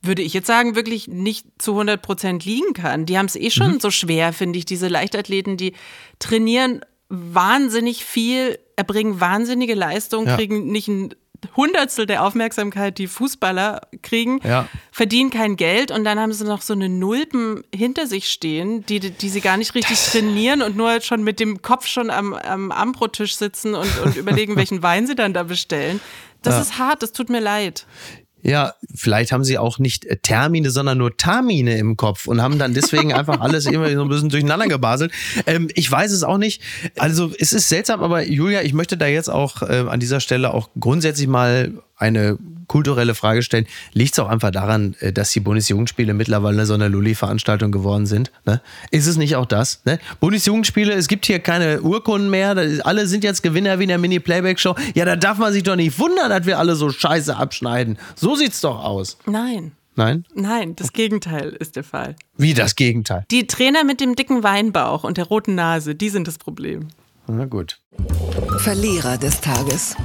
[0.02, 3.06] würde ich jetzt sagen, wirklich nicht zu 100 Prozent liegen kann.
[3.06, 3.80] Die haben es eh schon mhm.
[3.80, 4.66] so schwer, finde ich.
[4.66, 5.74] Diese Leichtathleten, die
[6.20, 11.14] trainieren wahnsinnig viel, erbringen wahnsinnige Leistungen, kriegen nicht ein
[11.56, 14.68] Hundertstel der Aufmerksamkeit, die Fußballer kriegen, ja.
[14.92, 19.00] verdienen kein Geld und dann haben sie noch so eine Nulpen hinter sich stehen, die,
[19.00, 22.34] die sie gar nicht richtig das trainieren und nur schon mit dem Kopf schon am,
[22.34, 26.00] am Ambrotisch sitzen und, und überlegen, welchen Wein sie dann da bestellen.
[26.42, 26.62] Das ja.
[26.62, 27.86] ist hart, das tut mir leid.
[28.42, 32.58] Ja, vielleicht haben sie auch nicht äh, Termine, sondern nur Termine im Kopf und haben
[32.58, 35.12] dann deswegen einfach alles immer so ein bisschen durcheinander gebaselt.
[35.46, 36.62] Ähm, ich weiß es auch nicht.
[36.98, 40.54] Also es ist seltsam, aber Julia, ich möchte da jetzt auch äh, an dieser Stelle
[40.54, 42.38] auch grundsätzlich mal eine
[42.70, 43.68] kulturelle Frage stellen.
[43.92, 48.32] Liegt es auch einfach daran, äh, dass die Bundesjugendspiele mittlerweile so eine Lulli-Veranstaltung geworden sind?
[48.46, 48.62] Ne?
[48.92, 49.82] Ist es nicht auch das?
[49.84, 50.00] Ne?
[50.22, 52.56] Bundesjugendspiele, es gibt hier keine Urkunden mehr,
[52.86, 54.76] alle sind jetzt Gewinner wie in der Mini-Playback-Show.
[54.96, 57.98] Ja, da darf man sich doch nicht wundern, dass wir alle so scheiße abschneiden.
[58.16, 59.18] So sieht's doch aus.
[59.26, 59.74] Nein.
[59.96, 60.24] Nein?
[60.34, 62.16] Nein, das Gegenteil ist der Fall.
[62.38, 63.26] Wie das Gegenteil?
[63.32, 66.88] Die Trainer mit dem dicken Weinbauch und der roten Nase, die sind das Problem.
[67.28, 67.80] Na gut.
[68.60, 69.98] Verlierer des Tages.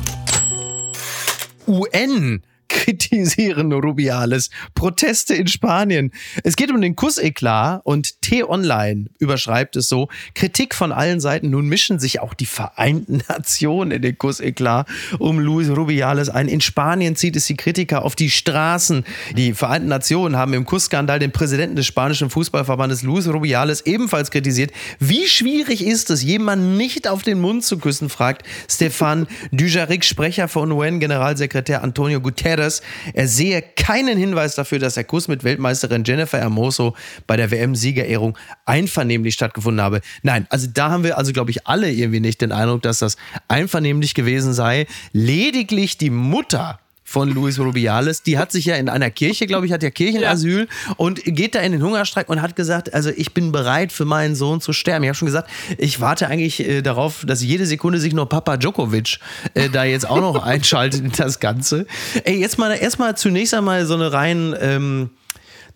[1.67, 2.43] UN
[2.75, 4.51] kritisieren Rubiales.
[4.75, 6.11] Proteste in Spanien.
[6.43, 10.09] Es geht um den Kusseklar und T-Online überschreibt es so.
[10.35, 11.51] Kritik von allen Seiten.
[11.51, 14.87] Nun mischen sich auch die Vereinten Nationen in den Kusseklar
[15.21, 16.49] um Luis Rubiales ein.
[16.49, 19.05] In Spanien zieht es die Kritiker auf die Straßen.
[19.37, 24.73] Die Vereinten Nationen haben im Kussskandal den Präsidenten des spanischen Fußballverbandes Luis Rubiales ebenfalls kritisiert.
[24.99, 30.49] Wie schwierig ist es, jemanden nicht auf den Mund zu küssen, fragt Stefan Dujarric, Sprecher
[30.49, 36.05] von UN-Generalsekretär Antonio Guterres dass er sehe keinen Hinweis dafür, dass der Kuss mit Weltmeisterin
[36.05, 36.95] Jennifer Hermoso
[37.27, 40.01] bei der WM-Siegerehrung einvernehmlich stattgefunden habe.
[40.23, 43.17] Nein, also da haben wir also, glaube ich, alle irgendwie nicht den Eindruck, dass das
[43.49, 44.87] einvernehmlich gewesen sei.
[45.13, 48.23] Lediglich die Mutter von Luis Rubiales.
[48.23, 50.95] Die hat sich ja in einer Kirche, glaube ich, hat ja Kirchenasyl ja.
[50.97, 54.35] und geht da in den Hungerstreik und hat gesagt, also ich bin bereit für meinen
[54.35, 55.05] Sohn zu sterben.
[55.05, 58.57] Ich habe schon gesagt, ich warte eigentlich äh, darauf, dass jede Sekunde sich nur Papa
[58.57, 59.19] Djokovic
[59.53, 61.87] äh, da jetzt auch noch einschaltet in das Ganze.
[62.25, 65.11] Ey, jetzt mal erstmal zunächst einmal so eine rein ähm,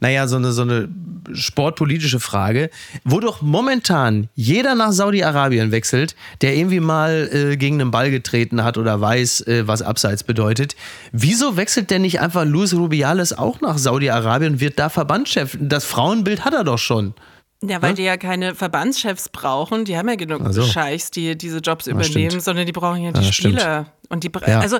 [0.00, 0.88] naja, so eine, so eine
[1.32, 2.70] sportpolitische Frage,
[3.04, 8.64] wo doch momentan jeder nach Saudi-Arabien wechselt, der irgendwie mal äh, gegen einen Ball getreten
[8.64, 10.76] hat oder weiß, äh, was Abseits bedeutet.
[11.12, 15.58] Wieso wechselt denn nicht einfach Luis Rubiales auch nach Saudi-Arabien und wird da Verbandschef?
[15.60, 17.14] Das Frauenbild hat er doch schon.
[17.62, 17.94] Ja, weil ja?
[17.96, 19.84] die ja keine Verbandschefs brauchen.
[19.84, 20.62] Die haben ja genug also.
[20.62, 23.60] Scheichs, die diese Jobs übernehmen, ja, sondern die brauchen ja die ja, Spieler.
[23.60, 23.88] Stimmt.
[24.10, 24.78] Und die, also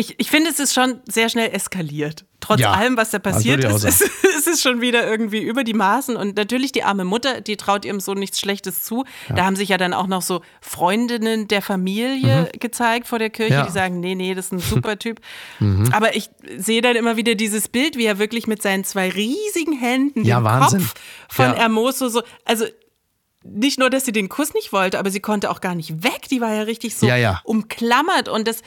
[0.00, 2.24] ich, ich finde, es ist schon sehr schnell eskaliert.
[2.40, 5.74] Trotz ja, allem, was da passiert ist, ist, ist, es schon wieder irgendwie über die
[5.74, 6.16] Maßen.
[6.16, 9.04] Und natürlich die arme Mutter, die traut ihrem Sohn nichts Schlechtes zu.
[9.28, 9.34] Ja.
[9.34, 12.58] Da haben sich ja dann auch noch so Freundinnen der Familie mhm.
[12.58, 13.66] gezeigt vor der Kirche, ja.
[13.66, 15.20] die sagen, nee, nee, das ist ein super Typ.
[15.58, 15.92] Mhm.
[15.92, 19.74] Aber ich sehe dann immer wieder dieses Bild, wie er wirklich mit seinen zwei riesigen
[19.78, 20.80] Händen den Wahnsinn.
[20.80, 20.94] Kopf
[21.28, 22.64] von Hermoso so, also
[23.42, 26.28] nicht nur, dass sie den Kuss nicht wollte, aber sie konnte auch gar nicht weg.
[26.30, 27.06] Die war ja richtig so
[27.44, 28.28] umklammert.
[28.28, 28.62] Und das,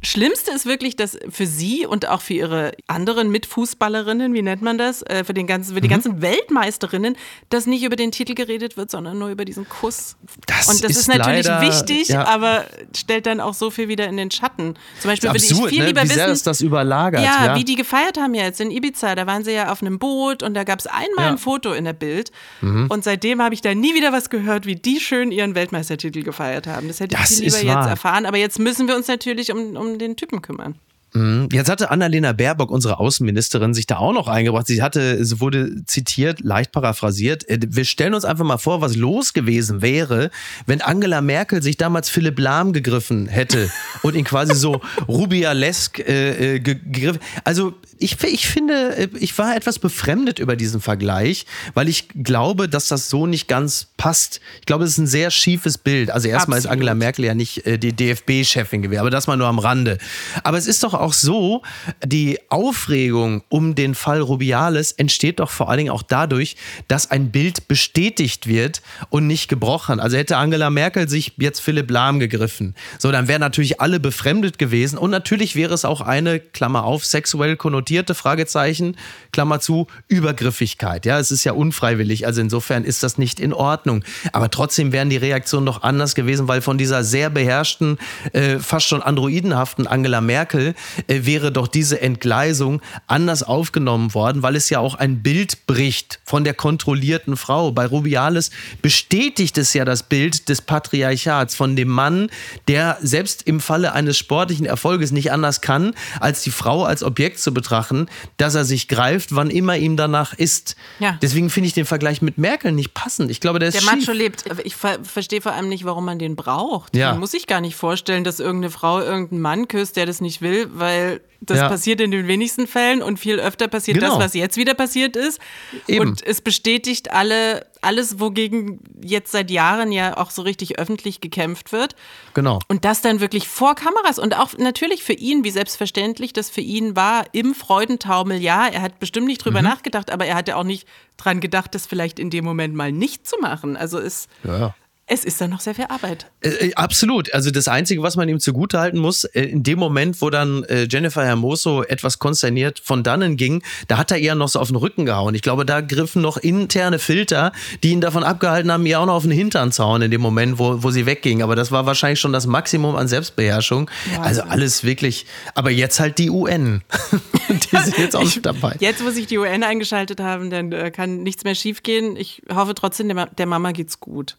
[0.00, 4.78] Schlimmste ist wirklich, dass für sie und auch für ihre anderen Mitfußballerinnen, wie nennt man
[4.78, 5.92] das, äh, für, den ganzen, für die mhm.
[5.92, 7.16] ganzen Weltmeisterinnen,
[7.48, 10.16] dass nicht über den Titel geredet wird, sondern nur über diesen Kuss.
[10.46, 12.24] Das und das ist, ist natürlich leider, wichtig, ja.
[12.26, 12.64] aber
[12.96, 14.74] stellt dann auch so viel wieder in den Schatten.
[15.00, 15.86] Zum Beispiel würde ich viel ne?
[15.86, 17.22] lieber wie wissen, ist das überlagert.
[17.22, 19.16] Ja, ja, wie die gefeiert haben jetzt in Ibiza.
[19.16, 21.30] Da waren sie ja auf einem Boot und da gab es einmal ja.
[21.30, 22.30] ein Foto in der Bild.
[22.60, 22.86] Mhm.
[22.88, 26.68] Und seitdem habe ich da nie wieder was gehört, wie die schön ihren Weltmeistertitel gefeiert
[26.68, 26.86] haben.
[26.86, 28.26] Das hätte das ich viel lieber jetzt erfahren.
[28.26, 30.74] Aber jetzt müssen wir uns natürlich um, um um den Typen kümmern.
[31.14, 31.48] Mhm.
[31.52, 34.66] Jetzt hatte Annalena Baerbock, unsere Außenministerin, sich da auch noch eingebracht.
[34.66, 37.48] Sie hatte, sie wurde zitiert, leicht paraphrasiert.
[37.48, 40.30] Äh, wir stellen uns einfach mal vor, was los gewesen wäre,
[40.66, 43.70] wenn Angela Merkel sich damals Philipp Lahm gegriffen hätte
[44.02, 47.20] und ihn quasi so rubialesk äh, äh gegriffen.
[47.44, 52.68] Also ich, ich finde, äh, ich war etwas befremdet über diesen Vergleich, weil ich glaube,
[52.68, 54.40] dass das so nicht ganz passt.
[54.60, 56.10] Ich glaube, es ist ein sehr schiefes Bild.
[56.10, 59.58] Also erstmal ist Angela Merkel ja nicht die DFB-Chefin gewesen, aber das mal nur am
[59.58, 59.98] Rande.
[60.44, 61.62] Aber es ist doch auch so,
[62.04, 66.56] die Aufregung um den Fall Rubiales entsteht doch vor allen Dingen auch dadurch,
[66.88, 70.00] dass ein Bild bestätigt wird und nicht gebrochen.
[70.00, 74.58] Also hätte Angela Merkel sich jetzt Philipp Lahm gegriffen, so dann wären natürlich alle befremdet
[74.58, 78.96] gewesen und natürlich wäre es auch eine Klammer auf sexuell konnotierte Fragezeichen
[79.32, 81.06] Klammer zu Übergriffigkeit.
[81.06, 84.04] Ja, es ist ja unfreiwillig, also insofern ist das nicht in Ordnung.
[84.32, 87.98] Aber trotzdem wären die Reaktionen doch anders gewesen, weil von dieser sehr beherrschten,
[88.32, 90.74] äh, fast schon androidenhaften Angela Merkel
[91.06, 96.20] äh, wäre doch diese Entgleisung anders aufgenommen worden, weil es ja auch ein Bild bricht
[96.24, 97.72] von der kontrollierten Frau.
[97.72, 98.50] Bei Rubiales
[98.82, 102.30] bestätigt es ja das Bild des Patriarchats von dem Mann,
[102.68, 107.40] der selbst im Falle eines sportlichen Erfolges nicht anders kann, als die Frau als Objekt
[107.40, 110.76] zu betrachten, dass er sich greift, wann immer ihm danach ist.
[110.98, 111.18] Ja.
[111.22, 113.30] Deswegen finde ich den Vergleich mit Merkel nicht passend.
[113.30, 114.06] Ich glaube, der ist Der schief.
[114.06, 114.44] Macho lebt.
[114.64, 116.96] Ich ver verstehe vor allem nicht, warum man den braucht.
[116.96, 117.10] Ja.
[117.12, 120.40] Man muss sich gar nicht vorstellen, dass irgendeine Frau irgendeinen Mann küsst, der das nicht
[120.42, 121.68] will, weil das ja.
[121.68, 124.14] passiert in den wenigsten Fällen und viel öfter passiert genau.
[124.14, 125.40] das, was jetzt wieder passiert ist.
[125.86, 126.08] Eben.
[126.08, 131.70] Und es bestätigt alle, alles, wogegen jetzt seit Jahren ja auch so richtig öffentlich gekämpft
[131.70, 131.94] wird.
[132.34, 132.58] Genau.
[132.66, 136.60] Und das dann wirklich vor Kameras und auch natürlich für ihn, wie selbstverständlich das für
[136.60, 138.38] ihn war, im Freudentaumel.
[138.42, 139.68] Ja, er hat bestimmt nicht drüber mhm.
[139.68, 143.26] nachgedacht, aber er hatte auch nicht dran gedacht, das vielleicht in dem Moment mal nicht
[143.26, 143.76] zu machen.
[143.76, 144.26] Also es.
[144.42, 144.74] Ja
[145.10, 146.26] es ist dann noch sehr viel Arbeit.
[146.42, 147.32] Äh, äh, absolut.
[147.32, 150.86] Also das Einzige, was man ihm zugutehalten muss, äh, in dem Moment, wo dann äh,
[150.88, 154.76] Jennifer Hermoso etwas konsterniert von dannen ging, da hat er eher noch so auf den
[154.76, 155.34] Rücken gehauen.
[155.34, 159.14] Ich glaube, da griffen noch interne Filter, die ihn davon abgehalten haben, ihr auch noch
[159.14, 161.42] auf den Hintern zu hauen in dem Moment, wo, wo sie wegging.
[161.42, 163.90] Aber das war wahrscheinlich schon das Maximum an Selbstbeherrschung.
[164.12, 165.24] Ja, also alles wirklich.
[165.54, 166.82] Aber jetzt halt die UN.
[167.48, 168.76] die sind jetzt auch ich, dabei.
[168.78, 172.16] Jetzt, wo sich die UN eingeschaltet haben, dann kann nichts mehr schiefgehen.
[172.16, 174.36] Ich hoffe trotzdem, der, der Mama geht's gut.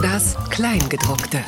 [0.00, 1.44] Das Kleingedruckte.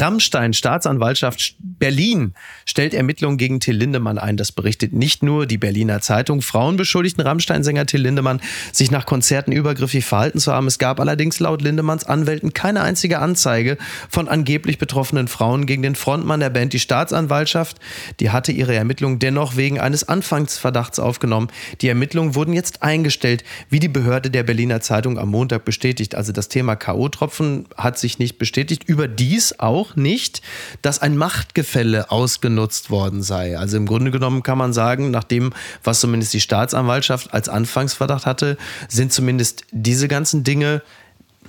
[0.00, 2.34] Rammstein, Staatsanwaltschaft Berlin,
[2.64, 4.36] stellt Ermittlungen gegen Till Lindemann ein.
[4.36, 6.42] Das berichtet nicht nur die Berliner Zeitung.
[6.42, 8.40] Frauen beschuldigten Rammstein-Sänger Till Lindemann,
[8.72, 10.66] sich nach Konzerten übergriffig verhalten zu haben.
[10.66, 15.94] Es gab allerdings laut Lindemanns Anwälten keine einzige Anzeige von angeblich betroffenen Frauen gegen den
[15.94, 16.72] Frontmann der Band.
[16.72, 17.78] Die Staatsanwaltschaft,
[18.20, 21.48] die hatte ihre Ermittlungen dennoch wegen eines Anfangsverdachts aufgenommen.
[21.80, 26.14] Die Ermittlungen wurden jetzt eingestellt, wie die Behörde der Berliner Zeitung am Montag bestätigt.
[26.14, 28.84] Also das Thema K.O.-Tropfen hat sich nicht bestätigt.
[28.88, 30.42] Überdies auch nicht,
[30.82, 33.58] dass ein Machtgefälle Machtgefälle ausgenutzt worden sei.
[33.58, 38.26] Also im Grunde genommen kann man sagen, nach dem, was zumindest die Staatsanwaltschaft als Anfangsverdacht
[38.26, 38.56] hatte,
[38.88, 40.82] sind zumindest diese ganzen Dinge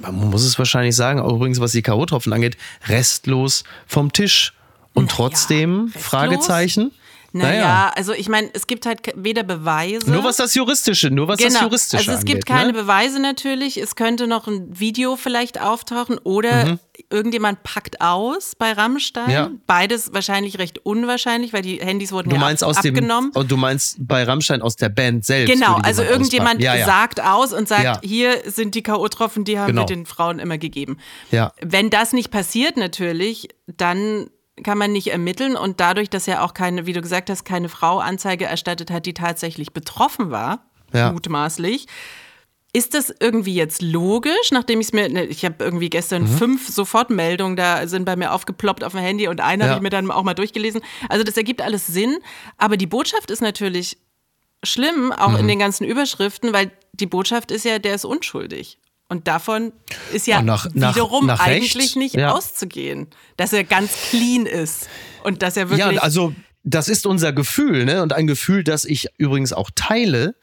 [0.01, 2.55] man muss es wahrscheinlich sagen, auch übrigens was die K.O.-Tropfen angeht,
[2.87, 4.53] restlos vom Tisch.
[4.93, 6.91] Und trotzdem, ja, Fragezeichen.
[7.31, 7.91] Naja, naja.
[7.95, 10.09] also ich meine, es gibt halt weder Beweise.
[10.09, 11.53] Nur was das Juristische, nur was genau.
[11.53, 12.73] das Juristische Also es angeht, gibt keine ne?
[12.73, 13.77] Beweise natürlich.
[13.77, 16.79] Es könnte noch ein Video vielleicht auftauchen oder mhm.
[17.09, 19.29] irgendjemand packt aus bei Rammstein.
[19.29, 19.51] Ja.
[19.67, 23.31] Beides wahrscheinlich recht unwahrscheinlich, weil die Handys wurden du ja meinst ab, aus abgenommen.
[23.31, 25.53] Dem, oh, du meinst bei Rammstein aus der Band selbst.
[25.53, 29.81] Genau, also irgendjemand ja, sagt aus und sagt, hier sind die K.O.-Tropfen, die haben genau.
[29.83, 30.97] wir den Frauen immer gegeben.
[31.31, 31.51] Ja.
[31.61, 34.29] Wenn das nicht passiert natürlich, dann
[34.63, 37.69] kann man nicht ermitteln und dadurch, dass ja auch keine, wie du gesagt hast, keine
[37.69, 41.11] Frau Anzeige erstattet hat, die tatsächlich betroffen war, ja.
[41.11, 41.87] mutmaßlich.
[42.71, 46.37] Ist das irgendwie jetzt logisch, nachdem ich es mir, ne, ich habe irgendwie gestern mhm.
[46.37, 49.69] fünf Sofortmeldungen da sind bei mir aufgeploppt auf dem Handy und eine ja.
[49.69, 50.81] habe ich mir dann auch mal durchgelesen.
[51.09, 52.17] Also das ergibt alles Sinn,
[52.57, 53.97] aber die Botschaft ist natürlich
[54.63, 55.37] schlimm, auch mhm.
[55.37, 58.77] in den ganzen Überschriften, weil die Botschaft ist ja, der ist unschuldig.
[59.09, 59.73] Und davon
[60.13, 62.31] ist ja nach, wiederum nach, nach eigentlich nicht ja.
[62.31, 64.87] auszugehen, dass er ganz clean ist
[65.23, 65.95] und dass er wirklich.
[65.95, 68.03] Ja, also das ist unser Gefühl, ne?
[68.03, 70.35] Und ein Gefühl, das ich übrigens auch teile.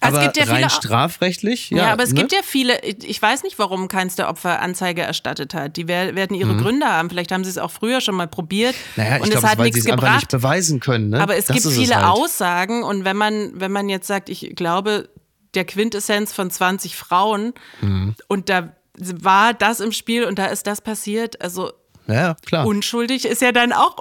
[0.00, 1.70] Aber ja rein viele, strafrechtlich.
[1.70, 2.20] Ja, ja aber es ne?
[2.20, 5.76] gibt ja viele, ich weiß nicht, warum keins der Opfer Anzeige erstattet hat.
[5.76, 6.62] Die werden ihre mhm.
[6.62, 7.10] Gründe haben.
[7.10, 8.74] Vielleicht haben sie es auch früher schon mal probiert.
[8.96, 11.10] Naja, und ich glaube, weil sie es einfach nicht beweisen können.
[11.10, 11.20] Ne?
[11.20, 12.06] Aber es das gibt viele halt.
[12.06, 15.08] Aussagen und wenn man, wenn man jetzt sagt, ich glaube,
[15.54, 18.14] der Quintessenz von 20 Frauen mhm.
[18.28, 21.40] und da war das im Spiel und da ist das passiert.
[21.40, 21.72] Also
[22.06, 22.66] ja, klar.
[22.66, 23.96] unschuldig ist ja dann auch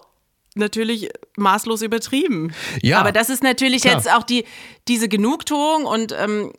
[0.56, 2.54] natürlich maßlos übertrieben.
[2.82, 3.00] Ja.
[3.00, 3.96] Aber das ist natürlich klar.
[3.96, 4.46] jetzt auch die,
[4.88, 6.54] diese Genugtuung und ähm,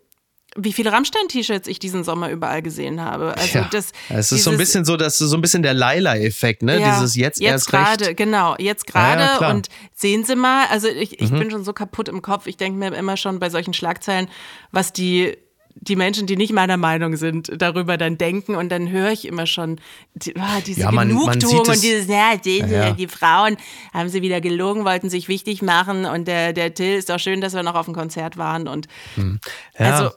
[0.57, 3.37] wie viele Rammstein-T-Shirts ich diesen Sommer überall gesehen habe.
[3.37, 6.63] Also ja, das, es ist so ein bisschen so, dass so ein bisschen der Laila-Effekt,
[6.63, 6.81] ne?
[6.81, 10.89] Ja, dieses jetzt, jetzt erst grade, Genau, jetzt gerade ja, und sehen Sie mal, also
[10.89, 11.39] ich, ich mhm.
[11.41, 12.47] bin schon so kaputt im Kopf.
[12.47, 14.29] Ich denke mir immer schon bei solchen Schlagzeilen,
[14.71, 15.37] was die
[15.77, 19.47] die Menschen, die nicht meiner Meinung sind, darüber dann denken und dann höre ich immer
[19.47, 19.81] schon
[20.15, 22.91] die, oh, diese ja, man, Genugtuung man und dieses, ja, Sie, ja, ja.
[22.93, 23.57] die Frauen
[23.93, 27.41] haben sie wieder gelogen, wollten sich wichtig machen und der, der Till ist doch schön,
[27.41, 29.41] dass wir noch auf dem Konzert waren und hm.
[29.77, 30.11] also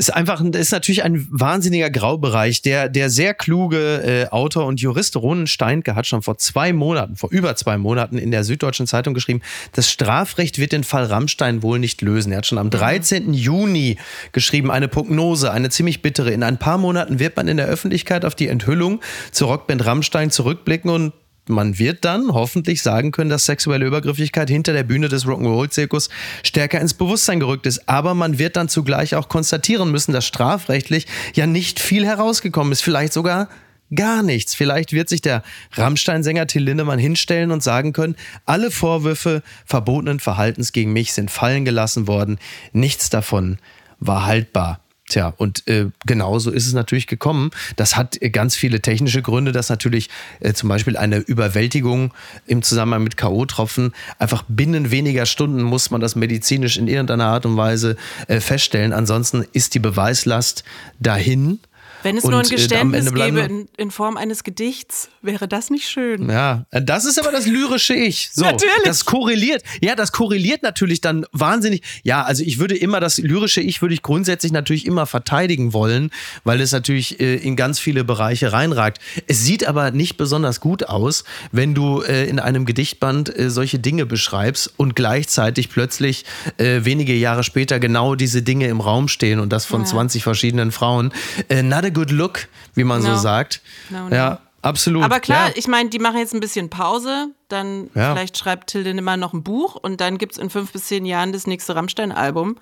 [0.00, 2.62] ist einfach ist natürlich ein wahnsinniger Graubereich.
[2.62, 7.16] Der, der sehr kluge äh, Autor und Jurist Ronen Steinke hat schon vor zwei Monaten,
[7.16, 11.62] vor über zwei Monaten in der Süddeutschen Zeitung geschrieben, das Strafrecht wird den Fall Rammstein
[11.62, 12.32] wohl nicht lösen.
[12.32, 13.26] Er hat schon am 13.
[13.26, 13.32] Mhm.
[13.34, 13.98] Juni
[14.32, 16.30] geschrieben, eine Prognose, eine ziemlich bittere.
[16.30, 19.00] In ein paar Monaten wird man in der Öffentlichkeit auf die Enthüllung
[19.32, 21.12] zur Rockband Rammstein zurückblicken und
[21.50, 26.08] man wird dann hoffentlich sagen können, dass sexuelle Übergriffigkeit hinter der Bühne des Rock'n'Roll-Zirkus
[26.42, 27.88] stärker ins Bewusstsein gerückt ist.
[27.88, 32.82] Aber man wird dann zugleich auch konstatieren müssen, dass strafrechtlich ja nicht viel herausgekommen ist.
[32.82, 33.48] Vielleicht sogar
[33.94, 34.54] gar nichts.
[34.54, 40.72] Vielleicht wird sich der Rammstein-Sänger Till Lindemann hinstellen und sagen können, alle Vorwürfe verbotenen Verhaltens
[40.72, 42.38] gegen mich sind fallen gelassen worden.
[42.72, 43.58] Nichts davon
[43.98, 44.80] war haltbar.
[45.10, 47.50] Tja, und äh, genauso ist es natürlich gekommen.
[47.74, 52.14] Das hat äh, ganz viele technische Gründe, dass natürlich äh, zum Beispiel eine Überwältigung
[52.46, 57.44] im Zusammenhang mit K.O.-Tropfen einfach binnen weniger Stunden muss man das medizinisch in irgendeiner Art
[57.44, 57.96] und Weise
[58.28, 58.92] äh, feststellen.
[58.92, 60.62] Ansonsten ist die Beweislast
[61.00, 61.58] dahin
[62.02, 65.70] wenn es und, nur ein äh, Geständnis gäbe in, in, Form eines Gedichts, wäre das
[65.70, 66.30] nicht schön.
[66.30, 68.30] Ja, das ist aber das lyrische Ich.
[68.32, 68.72] So, natürlich.
[68.84, 69.62] Das korreliert.
[69.80, 71.82] Ja, das korreliert natürlich dann wahnsinnig.
[72.02, 76.10] Ja, also ich würde immer das lyrische Ich würde ich grundsätzlich natürlich immer verteidigen wollen,
[76.44, 78.98] weil es natürlich äh, in ganz viele Bereiche reinragt.
[79.26, 83.78] Es sieht aber nicht besonders gut aus, wenn du äh, in einem Gedichtband äh, solche
[83.78, 86.24] Dinge beschreibst und gleichzeitig plötzlich
[86.58, 89.86] äh, wenige Jahre später genau diese Dinge im Raum stehen und das von ja.
[89.86, 91.12] 20 verschiedenen Frauen.
[91.48, 93.14] Äh, good look, wie man no.
[93.14, 93.60] so sagt.
[93.90, 94.14] No, no.
[94.14, 95.04] Ja, absolut.
[95.04, 95.54] Aber klar, ja.
[95.56, 97.28] ich meine, die machen jetzt ein bisschen Pause.
[97.48, 98.14] Dann ja.
[98.14, 101.04] vielleicht schreibt Tilde immer noch ein Buch und dann gibt es in fünf bis zehn
[101.04, 102.56] Jahren das nächste Rammstein-Album.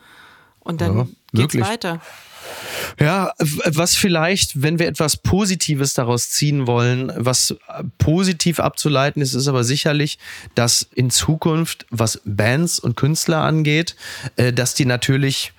[0.60, 1.66] Und dann ja, geht's wirklich.
[1.66, 2.00] weiter.
[2.98, 7.54] Ja, was vielleicht, wenn wir etwas Positives daraus ziehen wollen, was
[7.98, 10.18] positiv abzuleiten ist, ist aber sicherlich,
[10.54, 13.96] dass in Zukunft, was Bands und Künstler angeht,
[14.36, 15.52] äh, dass die natürlich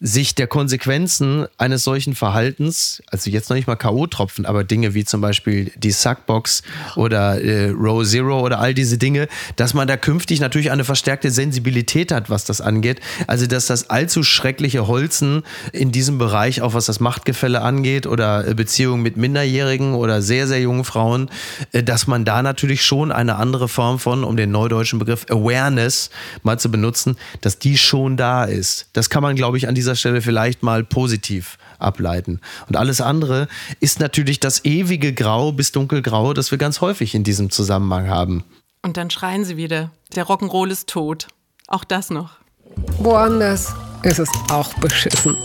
[0.00, 5.04] sich der Konsequenzen eines solchen Verhaltens, also jetzt noch nicht mal K.O.-Tropfen, aber Dinge wie
[5.04, 6.62] zum Beispiel die Suckbox
[6.94, 11.30] oder äh, Row Zero oder all diese Dinge, dass man da künftig natürlich eine verstärkte
[11.30, 13.00] Sensibilität hat, was das angeht.
[13.26, 18.46] Also, dass das allzu schreckliche Holzen in diesem Bereich, auch was das Machtgefälle angeht oder
[18.46, 21.28] äh, Beziehungen mit Minderjährigen oder sehr, sehr jungen Frauen,
[21.72, 26.10] äh, dass man da natürlich schon eine andere Form von, um den neudeutschen Begriff Awareness
[26.44, 28.86] mal zu benutzen, dass die schon da ist.
[28.92, 32.40] Das kann man, glaube ich, an dieser dieser Stelle vielleicht mal positiv ableiten.
[32.68, 33.48] Und alles andere
[33.80, 38.44] ist natürlich das ewige Grau bis dunkelgrau, das wir ganz häufig in diesem Zusammenhang haben.
[38.82, 41.28] Und dann schreien sie wieder, der Rock'n'Roll ist tot.
[41.68, 42.32] Auch das noch.
[42.98, 43.72] Woanders
[44.02, 45.36] ist es auch beschissen.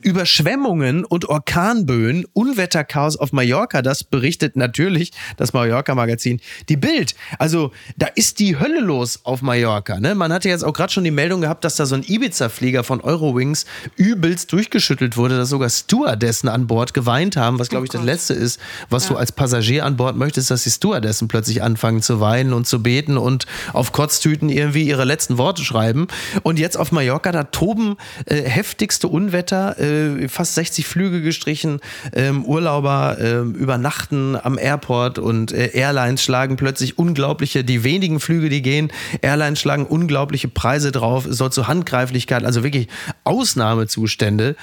[0.00, 7.14] Überschwemmungen und Orkanböen, Unwetterchaos auf Mallorca, das berichtet natürlich das Mallorca-Magazin Die Bild.
[7.38, 10.00] Also da ist die Hölle los auf Mallorca.
[10.00, 10.14] Ne?
[10.14, 13.00] Man hatte jetzt auch gerade schon die Meldung gehabt, dass da so ein Ibiza-Flieger von
[13.00, 17.98] Eurowings übelst durchgeschüttelt wurde, dass sogar Stewardessen an Bord geweint haben, was glaube ich oh
[17.98, 19.10] das Letzte ist, was ja.
[19.10, 22.82] du als Passagier an Bord möchtest, dass die Stewardessen plötzlich anfangen zu weinen und zu
[22.82, 26.06] beten und auf Kotztüten irgendwie ihre letzten Worte schreiben.
[26.42, 29.78] Und jetzt auf Mallorca, da toben äh, heftigste Unwetter.
[29.78, 31.80] Äh, äh, fast 60 Flüge gestrichen,
[32.12, 38.48] ähm, Urlauber äh, übernachten am Airport und äh, Airlines schlagen plötzlich unglaubliche, die wenigen Flüge,
[38.48, 42.88] die gehen, Airlines schlagen unglaubliche Preise drauf, es soll zu Handgreiflichkeit, also wirklich
[43.24, 44.56] Ausnahmezustände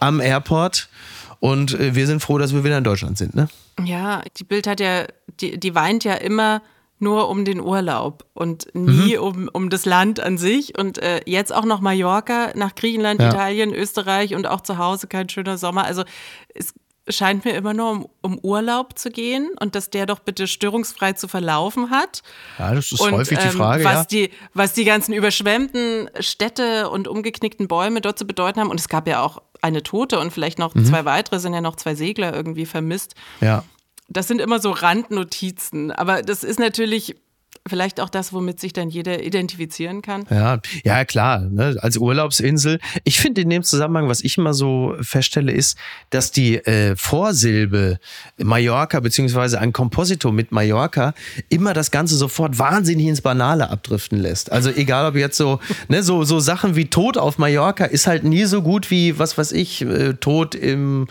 [0.00, 0.88] am Airport.
[1.40, 3.48] Und äh, wir sind froh, dass wir wieder in Deutschland sind, ne?
[3.84, 5.06] Ja, die Bild hat ja,
[5.40, 6.62] die, die weint ja immer
[7.02, 9.22] nur um den Urlaub und nie mhm.
[9.22, 10.78] um, um das Land an sich.
[10.78, 13.28] Und äh, jetzt auch noch Mallorca, nach Griechenland, ja.
[13.28, 15.84] Italien, Österreich und auch zu Hause kein schöner Sommer.
[15.84, 16.04] Also
[16.54, 16.72] es
[17.08, 21.14] scheint mir immer nur um, um, Urlaub zu gehen und dass der doch bitte störungsfrei
[21.14, 22.22] zu verlaufen hat.
[22.58, 23.82] Ja, das ist und, häufig die ähm, Frage.
[23.82, 24.04] Ähm, was, ja.
[24.04, 28.70] die, was die ganzen überschwemmten Städte und umgeknickten Bäume dort zu bedeuten haben.
[28.70, 30.84] Und es gab ja auch eine Tote und vielleicht noch mhm.
[30.84, 33.14] zwei weitere, sind ja noch zwei Segler irgendwie vermisst.
[33.40, 33.64] Ja
[34.12, 37.16] das sind immer so Randnotizen, aber das ist natürlich
[37.68, 40.24] vielleicht auch das, womit sich dann jeder identifizieren kann.
[40.30, 41.76] Ja, ja klar, ne?
[41.80, 42.80] als Urlaubsinsel.
[43.04, 45.78] Ich finde in dem Zusammenhang, was ich immer so feststelle, ist,
[46.10, 48.00] dass die äh, Vorsilbe
[48.36, 51.14] Mallorca beziehungsweise ein Komposito mit Mallorca
[51.50, 54.50] immer das Ganze sofort wahnsinnig ins Banale abdriften lässt.
[54.50, 58.24] Also egal ob jetzt so, ne, so, so Sachen wie Tod auf Mallorca ist halt
[58.24, 61.06] nie so gut wie, was weiß ich, äh, Tod im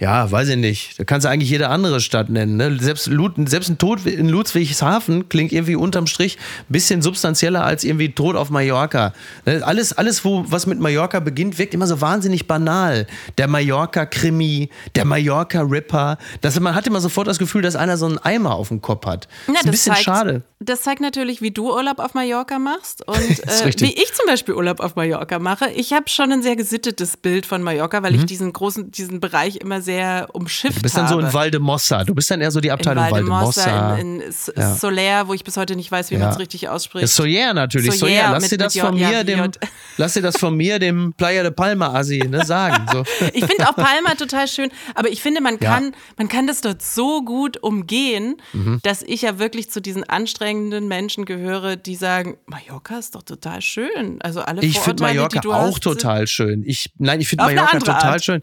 [0.00, 0.98] ja, weiß ich nicht.
[0.98, 2.56] Da kannst du eigentlich jede andere Stadt nennen.
[2.56, 2.78] Ne?
[2.80, 3.10] Selbst,
[3.46, 8.36] selbst ein Tod in Ludwigshafen klingt irgendwie unterm Strich ein bisschen substanzieller als irgendwie Tod
[8.36, 9.12] auf Mallorca.
[9.44, 9.60] Ne?
[9.64, 13.08] Alles, alles wo, was mit Mallorca beginnt, wirkt immer so wahnsinnig banal.
[13.38, 16.18] Der Mallorca-Krimi, der Mallorca-Ripper.
[16.60, 19.26] Man hat immer sofort das Gefühl, dass einer so einen Eimer auf dem Kopf hat.
[19.48, 20.42] Ja, das ist ein bisschen zeigt, schade.
[20.60, 24.54] Das zeigt natürlich, wie du Urlaub auf Mallorca machst und äh, wie ich zum Beispiel
[24.54, 25.70] Urlaub auf Mallorca mache.
[25.70, 28.20] Ich habe schon ein sehr gesittetes Bild von Mallorca, weil mhm.
[28.20, 29.87] ich diesen großen, diesen Bereich immer sehr
[30.32, 30.80] umschifft habe.
[30.80, 31.22] Du bist dann habe.
[31.22, 32.04] so in Valdemossa.
[32.04, 33.96] Du bist dann eher so die Abteilung in Valdemossa.
[33.96, 34.74] In, in ja.
[34.74, 36.20] Soler, wo ich bis heute nicht weiß, wie ja.
[36.20, 37.08] man es richtig ausspricht.
[37.08, 37.98] Soler natürlich.
[37.98, 38.08] Soler.
[38.08, 38.30] Soler.
[38.32, 39.50] Lass, mit, dir das von mir, dem,
[39.96, 42.86] lass dir das von mir, dem Playa de Palma Asi, ne, sagen.
[42.92, 43.04] So.
[43.32, 46.82] ich finde auch Palma total schön, aber ich finde, man kann, man kann das dort
[46.82, 48.80] so gut umgehen, mhm.
[48.82, 53.60] dass ich ja wirklich zu diesen anstrengenden Menschen gehöre, die sagen, Mallorca ist doch total
[53.60, 54.20] schön.
[54.20, 56.62] Also alle Ich finde Mallorca auch hast, total schön.
[56.66, 58.24] Ich, nein, ich finde Mallorca total Art.
[58.24, 58.42] schön.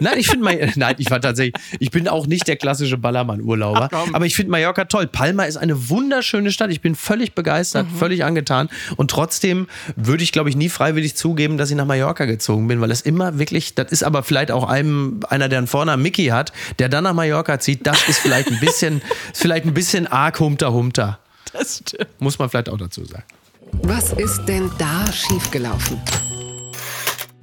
[0.00, 0.44] Nein, ich finde
[0.86, 4.84] nein, ich war tatsächlich, ich bin auch nicht der klassische Ballermann-Urlauber, aber ich finde Mallorca
[4.84, 5.06] toll.
[5.06, 6.70] Palma ist eine wunderschöne Stadt.
[6.70, 7.96] Ich bin völlig begeistert, mhm.
[7.96, 12.24] völlig angetan und trotzdem würde ich, glaube ich, nie freiwillig zugeben, dass ich nach Mallorca
[12.24, 15.66] gezogen bin, weil es immer wirklich, das ist aber vielleicht auch einem, einer, der einen
[15.66, 19.02] Vornamen Mickey hat, der dann nach Mallorca zieht, das ist vielleicht ein bisschen,
[19.34, 21.18] vielleicht ein bisschen arg humter humter.
[21.52, 22.20] Das stimmt.
[22.20, 23.24] Muss man vielleicht auch dazu sagen.
[23.82, 26.00] Was ist denn da schiefgelaufen?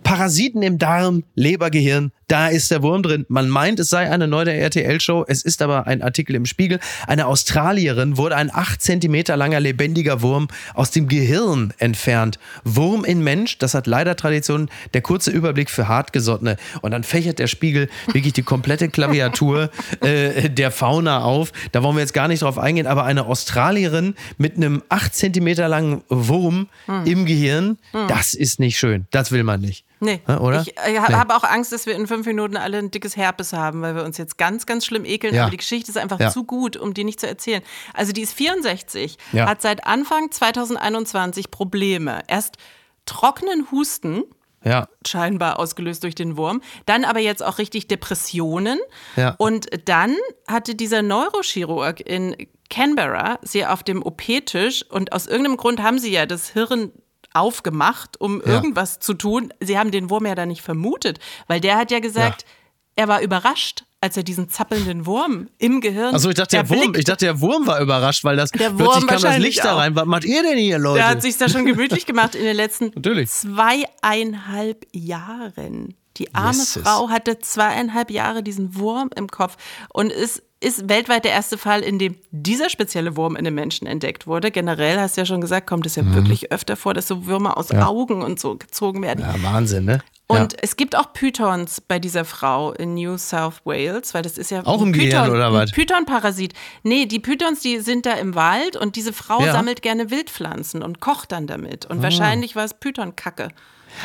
[0.04, 3.26] Parasiten im Darm, Lebergehirn, da ist der Wurm drin.
[3.30, 5.26] Man meint, es sei eine neue RTL-Show.
[5.28, 6.80] Es ist aber ein Artikel im Spiegel.
[7.06, 12.40] Eine Australierin wurde ein 8 cm langer lebendiger Wurm aus dem Gehirn entfernt.
[12.64, 14.70] Wurm in Mensch, das hat leider Tradition.
[14.96, 16.58] Der kurze Überblick für Hartgesottene.
[16.82, 19.70] Und dann fächert der Spiegel wirklich die komplette Klaviatur
[20.02, 21.52] äh, der Fauna auf.
[21.72, 25.48] Da wollen wir jetzt gar nicht drauf eingehen, aber eine Australierin mit einem 8 cm
[25.68, 27.06] langen Wurm hm.
[27.06, 28.08] im Gehirn, hm.
[28.08, 29.06] das ist nicht schön.
[29.12, 29.86] Das will man nicht.
[30.04, 30.62] Nee, oder?
[30.62, 31.34] Ich äh, habe nee.
[31.34, 34.18] auch Angst, dass wir in fünf Minuten alle ein dickes Herpes haben, weil wir uns
[34.18, 35.34] jetzt ganz, ganz schlimm ekeln.
[35.34, 35.44] Ja.
[35.44, 36.30] Aber die Geschichte ist einfach ja.
[36.30, 37.62] zu gut, um die nicht zu erzählen.
[37.94, 39.48] Also die ist 64, ja.
[39.48, 42.22] hat seit Anfang 2021 Probleme.
[42.28, 42.58] Erst
[43.06, 44.24] trockenen Husten.
[44.66, 44.88] Ja.
[45.06, 46.62] Scheinbar ausgelöst durch den Wurm.
[46.86, 48.80] Dann aber jetzt auch richtig Depressionen.
[49.18, 49.36] Ja.
[49.38, 50.16] Und dann
[50.48, 52.36] hatte dieser Neurochirurg in
[52.70, 56.92] Canberra sie auf dem OP-Tisch und aus irgendeinem Grund haben sie ja das Hirn
[57.34, 58.54] aufgemacht, um ja.
[58.54, 59.54] irgendwas zu tun.
[59.60, 63.04] Sie haben den Wurm ja da nicht vermutet, weil der hat ja gesagt, ja.
[63.04, 66.14] er war überrascht, als er diesen zappelnden Wurm im Gehirn.
[66.14, 69.06] Achso, ich dachte, der Wurm, ich dachte, der Wurm war überrascht, weil das der Wurm
[69.08, 69.96] plötzlich kam das Licht da rein.
[69.96, 71.00] Was macht ihr denn hier, Leute?
[71.00, 72.92] Der hat sich da schon gemütlich gemacht in den letzten
[73.28, 75.96] zweieinhalb Jahren.
[76.18, 79.58] Die arme yes, Frau hatte zweieinhalb Jahre diesen Wurm im Kopf
[79.90, 83.86] und ist ist weltweit der erste Fall, in dem dieser spezielle Wurm in einem Menschen
[83.86, 84.50] entdeckt wurde.
[84.50, 86.16] Generell hast du ja schon gesagt, kommt es ja mhm.
[86.16, 87.86] wirklich öfter vor, dass so Würmer aus ja.
[87.86, 89.20] Augen und so gezogen werden.
[89.20, 90.00] Ja, Wahnsinn, ne?
[90.28, 90.60] Und ja.
[90.62, 94.66] es gibt auch Pythons bei dieser Frau in New South Wales, weil das ist ja
[94.66, 95.72] auch im Python, Gehirn oder was?
[95.72, 96.54] Python-Parasit.
[96.84, 99.52] Nee, die Pythons, die sind da im Wald und diese Frau ja.
[99.52, 101.86] sammelt gerne Wildpflanzen und kocht dann damit.
[101.86, 102.04] Und ah.
[102.04, 103.50] wahrscheinlich war es Python-Kacke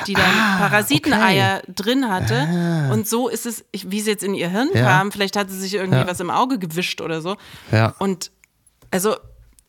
[0.06, 1.72] die dann ah, Parasiteneier okay.
[1.74, 2.48] drin hatte.
[2.48, 2.92] Ah.
[2.92, 4.82] Und so ist es, wie sie jetzt in ihr Hirn ja.
[4.82, 5.12] kam.
[5.12, 6.06] Vielleicht hat sie sich irgendwie ja.
[6.06, 7.36] was im Auge gewischt oder so.
[7.72, 7.94] Ja.
[7.98, 8.30] Und
[8.90, 9.16] also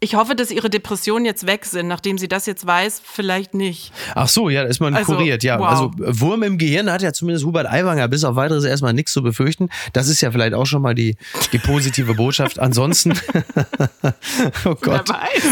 [0.01, 3.91] ich hoffe, dass ihre Depressionen jetzt weg sind, nachdem sie das jetzt weiß, vielleicht nicht.
[4.15, 5.59] Ach so, ja, da ist man also, kuriert, ja.
[5.59, 5.67] Wow.
[5.67, 9.21] Also Wurm im Gehirn hat ja zumindest Hubert Aiwanger bis auf weiteres erstmal nichts zu
[9.21, 9.69] befürchten.
[9.91, 11.17] Das ist ja vielleicht auch schon mal die,
[11.51, 12.59] die positive Botschaft.
[12.59, 13.13] Ansonsten,
[14.65, 15.09] oh Gott.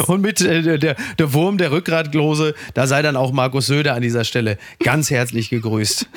[0.07, 4.01] Und mit äh, der, der Wurm der Rückgratlose, da sei dann auch Markus Söder an
[4.01, 6.07] dieser Stelle ganz herzlich gegrüßt.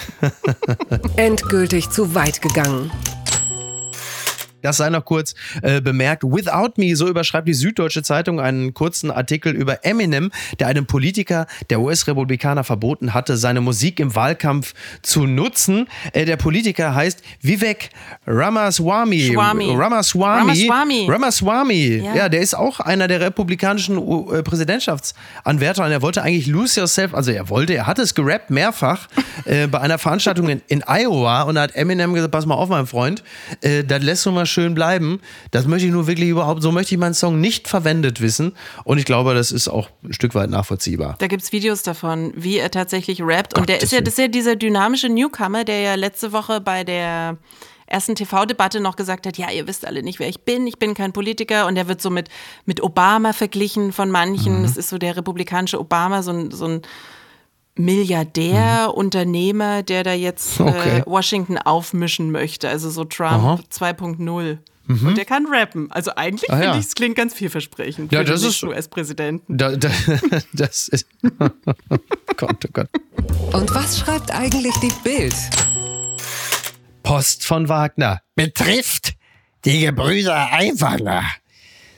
[1.17, 2.93] Endgültig zu weit gegangen.
[4.63, 6.25] Das sei noch kurz äh, bemerkt.
[6.25, 11.47] Without Me, so überschreibt die Süddeutsche Zeitung einen kurzen Artikel über Eminem, der einem Politiker
[11.71, 15.89] der US-Republikaner verboten hatte, seine Musik im Wahlkampf zu nutzen.
[16.13, 17.91] Äh, der Politiker heißt Vivek
[18.27, 19.31] Ramaswamy.
[19.33, 19.75] Swami.
[19.77, 20.67] Ramaswamy.
[20.69, 21.07] Ramaswamy.
[21.09, 22.03] Ramaswamy.
[22.05, 22.15] Ja.
[22.15, 22.29] ja.
[22.29, 27.31] der ist auch einer der republikanischen äh, Präsidentschaftsanwärter und er wollte eigentlich Lose Yourself, also
[27.31, 29.09] er wollte, er hat es gerappt mehrfach
[29.45, 32.69] äh, bei einer Veranstaltung in, in Iowa und da hat Eminem gesagt, pass mal auf,
[32.69, 33.23] mein Freund,
[33.61, 35.21] äh, das lässt du mal schön bleiben.
[35.51, 38.53] Das möchte ich nur wirklich überhaupt, so möchte ich meinen Song nicht verwendet wissen.
[38.85, 41.17] Und ich glaube, das ist auch ein Stück weit nachvollziehbar.
[41.19, 43.59] Da gibt es Videos davon, wie er tatsächlich rappt.
[43.59, 46.85] Und der ist ja, das ist ja dieser dynamische Newcomer, der ja letzte Woche bei
[46.85, 47.39] der
[47.91, 50.95] ersten TV-Debatte noch gesagt hat, ja, ihr wisst alle nicht, wer ich bin, ich bin
[50.95, 52.29] kein Politiker und er wird so mit,
[52.65, 54.61] mit Obama verglichen von manchen.
[54.61, 54.63] Mhm.
[54.63, 56.83] Das ist so der republikanische Obama, so ein, so ein
[57.77, 58.95] Milliardär, mhm.
[58.95, 60.99] Unternehmer, der da jetzt äh, okay.
[60.99, 64.59] äh, Washington aufmischen möchte, also so Trump 2.0.
[64.87, 65.07] Mhm.
[65.07, 65.91] Und der kann rappen.
[65.93, 66.79] Also eigentlich ah, finde ja.
[66.79, 69.57] ich, es klingt ganz vielversprechend ja, für das ist US-Präsidenten.
[69.57, 69.91] Da, da,
[70.53, 71.07] das ist.
[72.37, 72.89] Gott, oh Gott.
[73.53, 75.35] Und was schreibt eigentlich die Bild?
[77.03, 79.15] Post von Wagner betrifft
[79.65, 81.25] die Gebrüder Aiwanger.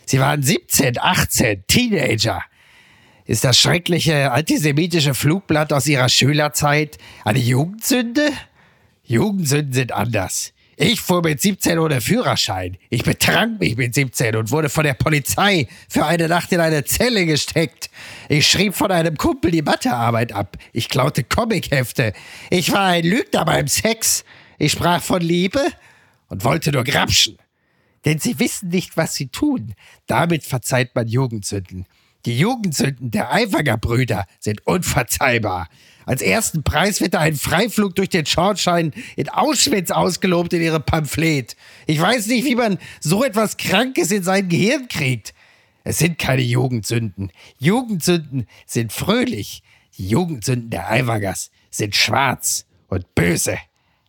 [0.05, 2.43] Sie waren 17, 18, Teenager
[3.25, 8.31] ist das schreckliche antisemitische Flugblatt aus ihrer Schülerzeit eine Jugendsünde?
[9.05, 10.53] Jugendsünden sind anders.
[10.77, 12.79] Ich fuhr mit 17 ohne Führerschein.
[12.89, 16.85] Ich betrank mich mit 17 und wurde von der Polizei für eine Nacht in eine
[16.85, 17.91] Zelle gesteckt.
[18.29, 20.57] Ich schrieb von einem Kumpel die Mathearbeit ab.
[20.73, 22.14] Ich klaute Comichefte.
[22.51, 24.25] Ich war ein Lügner beim Sex.
[24.59, 25.61] Ich sprach von Liebe
[26.29, 27.37] und wollte nur grapschen.
[28.05, 29.75] Denn sie wissen nicht, was sie tun.
[30.07, 31.87] Damit verzeiht man Jugendsünden.
[32.25, 35.68] Die Jugendsünden der Eifanger-Brüder sind unverzeihbar.
[36.07, 40.83] Als ersten Preis wird da ein Freiflug durch den Schornstein in Auschwitz ausgelobt in ihrem
[40.83, 41.57] Pamphlet.
[41.87, 45.35] Ich weiß nicht, wie man so etwas Krankes in sein Gehirn kriegt.
[45.85, 47.33] Es sind keine Jugendsünden.
[47.59, 49.62] Jugendsünden sind fröhlich.
[49.99, 53.59] Die Jugendsünden der Eifagers sind schwarz und böse.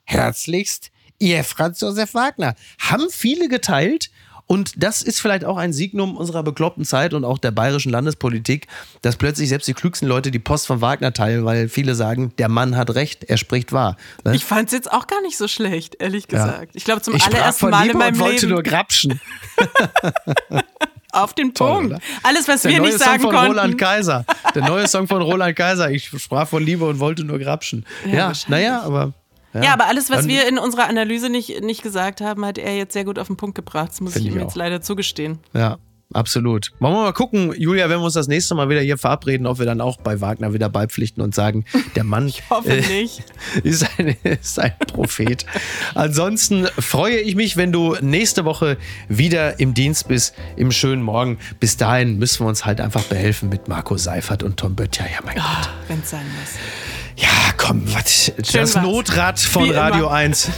[0.05, 2.55] Herzlichst, ihr Franz Josef Wagner.
[2.80, 4.11] Haben viele geteilt
[4.46, 8.68] und das ist vielleicht auch ein Signum unserer bekloppten Zeit und auch der bayerischen Landespolitik,
[9.02, 12.50] dass plötzlich selbst die klügsten Leute die Post von Wagner teilen, weil viele sagen, der
[12.50, 13.98] Mann hat recht, er spricht wahr.
[14.24, 14.36] Ne?
[14.36, 16.74] Ich fand es jetzt auch gar nicht so schlecht, ehrlich gesagt.
[16.74, 16.76] Ja.
[16.76, 19.20] Ich glaube, zum ich allerersten Mal in meinem und wollte nur grapschen.
[21.14, 21.91] Auf den Punkt.
[21.91, 23.52] Toll, Alles, was der wir nicht sagen Song von konnten.
[23.52, 24.26] Roland Kaiser.
[24.56, 25.91] Der neue Song von Roland Kaiser.
[25.91, 27.86] Ich sprach von Liebe und wollte nur grapschen.
[28.06, 29.14] Ja, ja naja, aber
[29.54, 32.76] ja, ja, aber alles, was wir in unserer Analyse nicht, nicht gesagt haben, hat er
[32.76, 33.89] jetzt sehr gut auf den Punkt gebracht.
[33.91, 35.39] Das muss ich ihm jetzt leider zugestehen.
[35.54, 35.78] Ja,
[36.12, 36.72] absolut.
[36.80, 39.60] Wollen wir mal gucken, Julia, wenn wir uns das nächste Mal wieder hier verabreden, ob
[39.60, 43.24] wir dann auch bei Wagner wieder beipflichten und sagen, der Mann ich äh, nicht.
[43.64, 45.45] Ist, ein, ist ein Prophet.
[45.93, 48.78] Ansonsten freue ich mich, wenn du nächste Woche
[49.08, 51.38] wieder im Dienst bist, im schönen Morgen.
[51.60, 55.06] Bis dahin müssen wir uns halt einfach behelfen mit Marco Seifert und Tom Böttcher.
[55.06, 55.70] Ja, mein oh, Gott.
[55.88, 57.03] Wenn es sein muss.
[57.16, 60.11] Ja, komm, was, das Notrad von Wie Radio immer.
[60.11, 60.51] 1.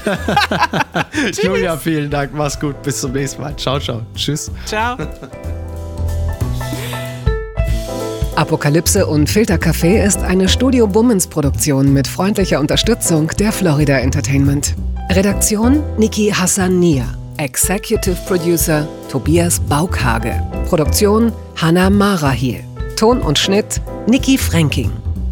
[1.43, 2.33] Julia, vielen Dank.
[2.33, 2.81] Mach's gut.
[2.81, 3.55] Bis zum nächsten Mal.
[3.57, 4.01] Ciao, ciao.
[4.15, 4.51] Tschüss.
[4.65, 4.97] Ciao.
[8.35, 14.75] Apokalypse und Filtercafé ist eine Studio Bummens Produktion mit freundlicher Unterstützung der Florida Entertainment.
[15.09, 17.05] Redaktion Niki Hassania.
[17.37, 20.33] Executive Producer Tobias Baukhage.
[20.67, 22.63] Produktion Hannah Marahiel.
[22.97, 24.91] Ton und Schnitt Niki Fränking.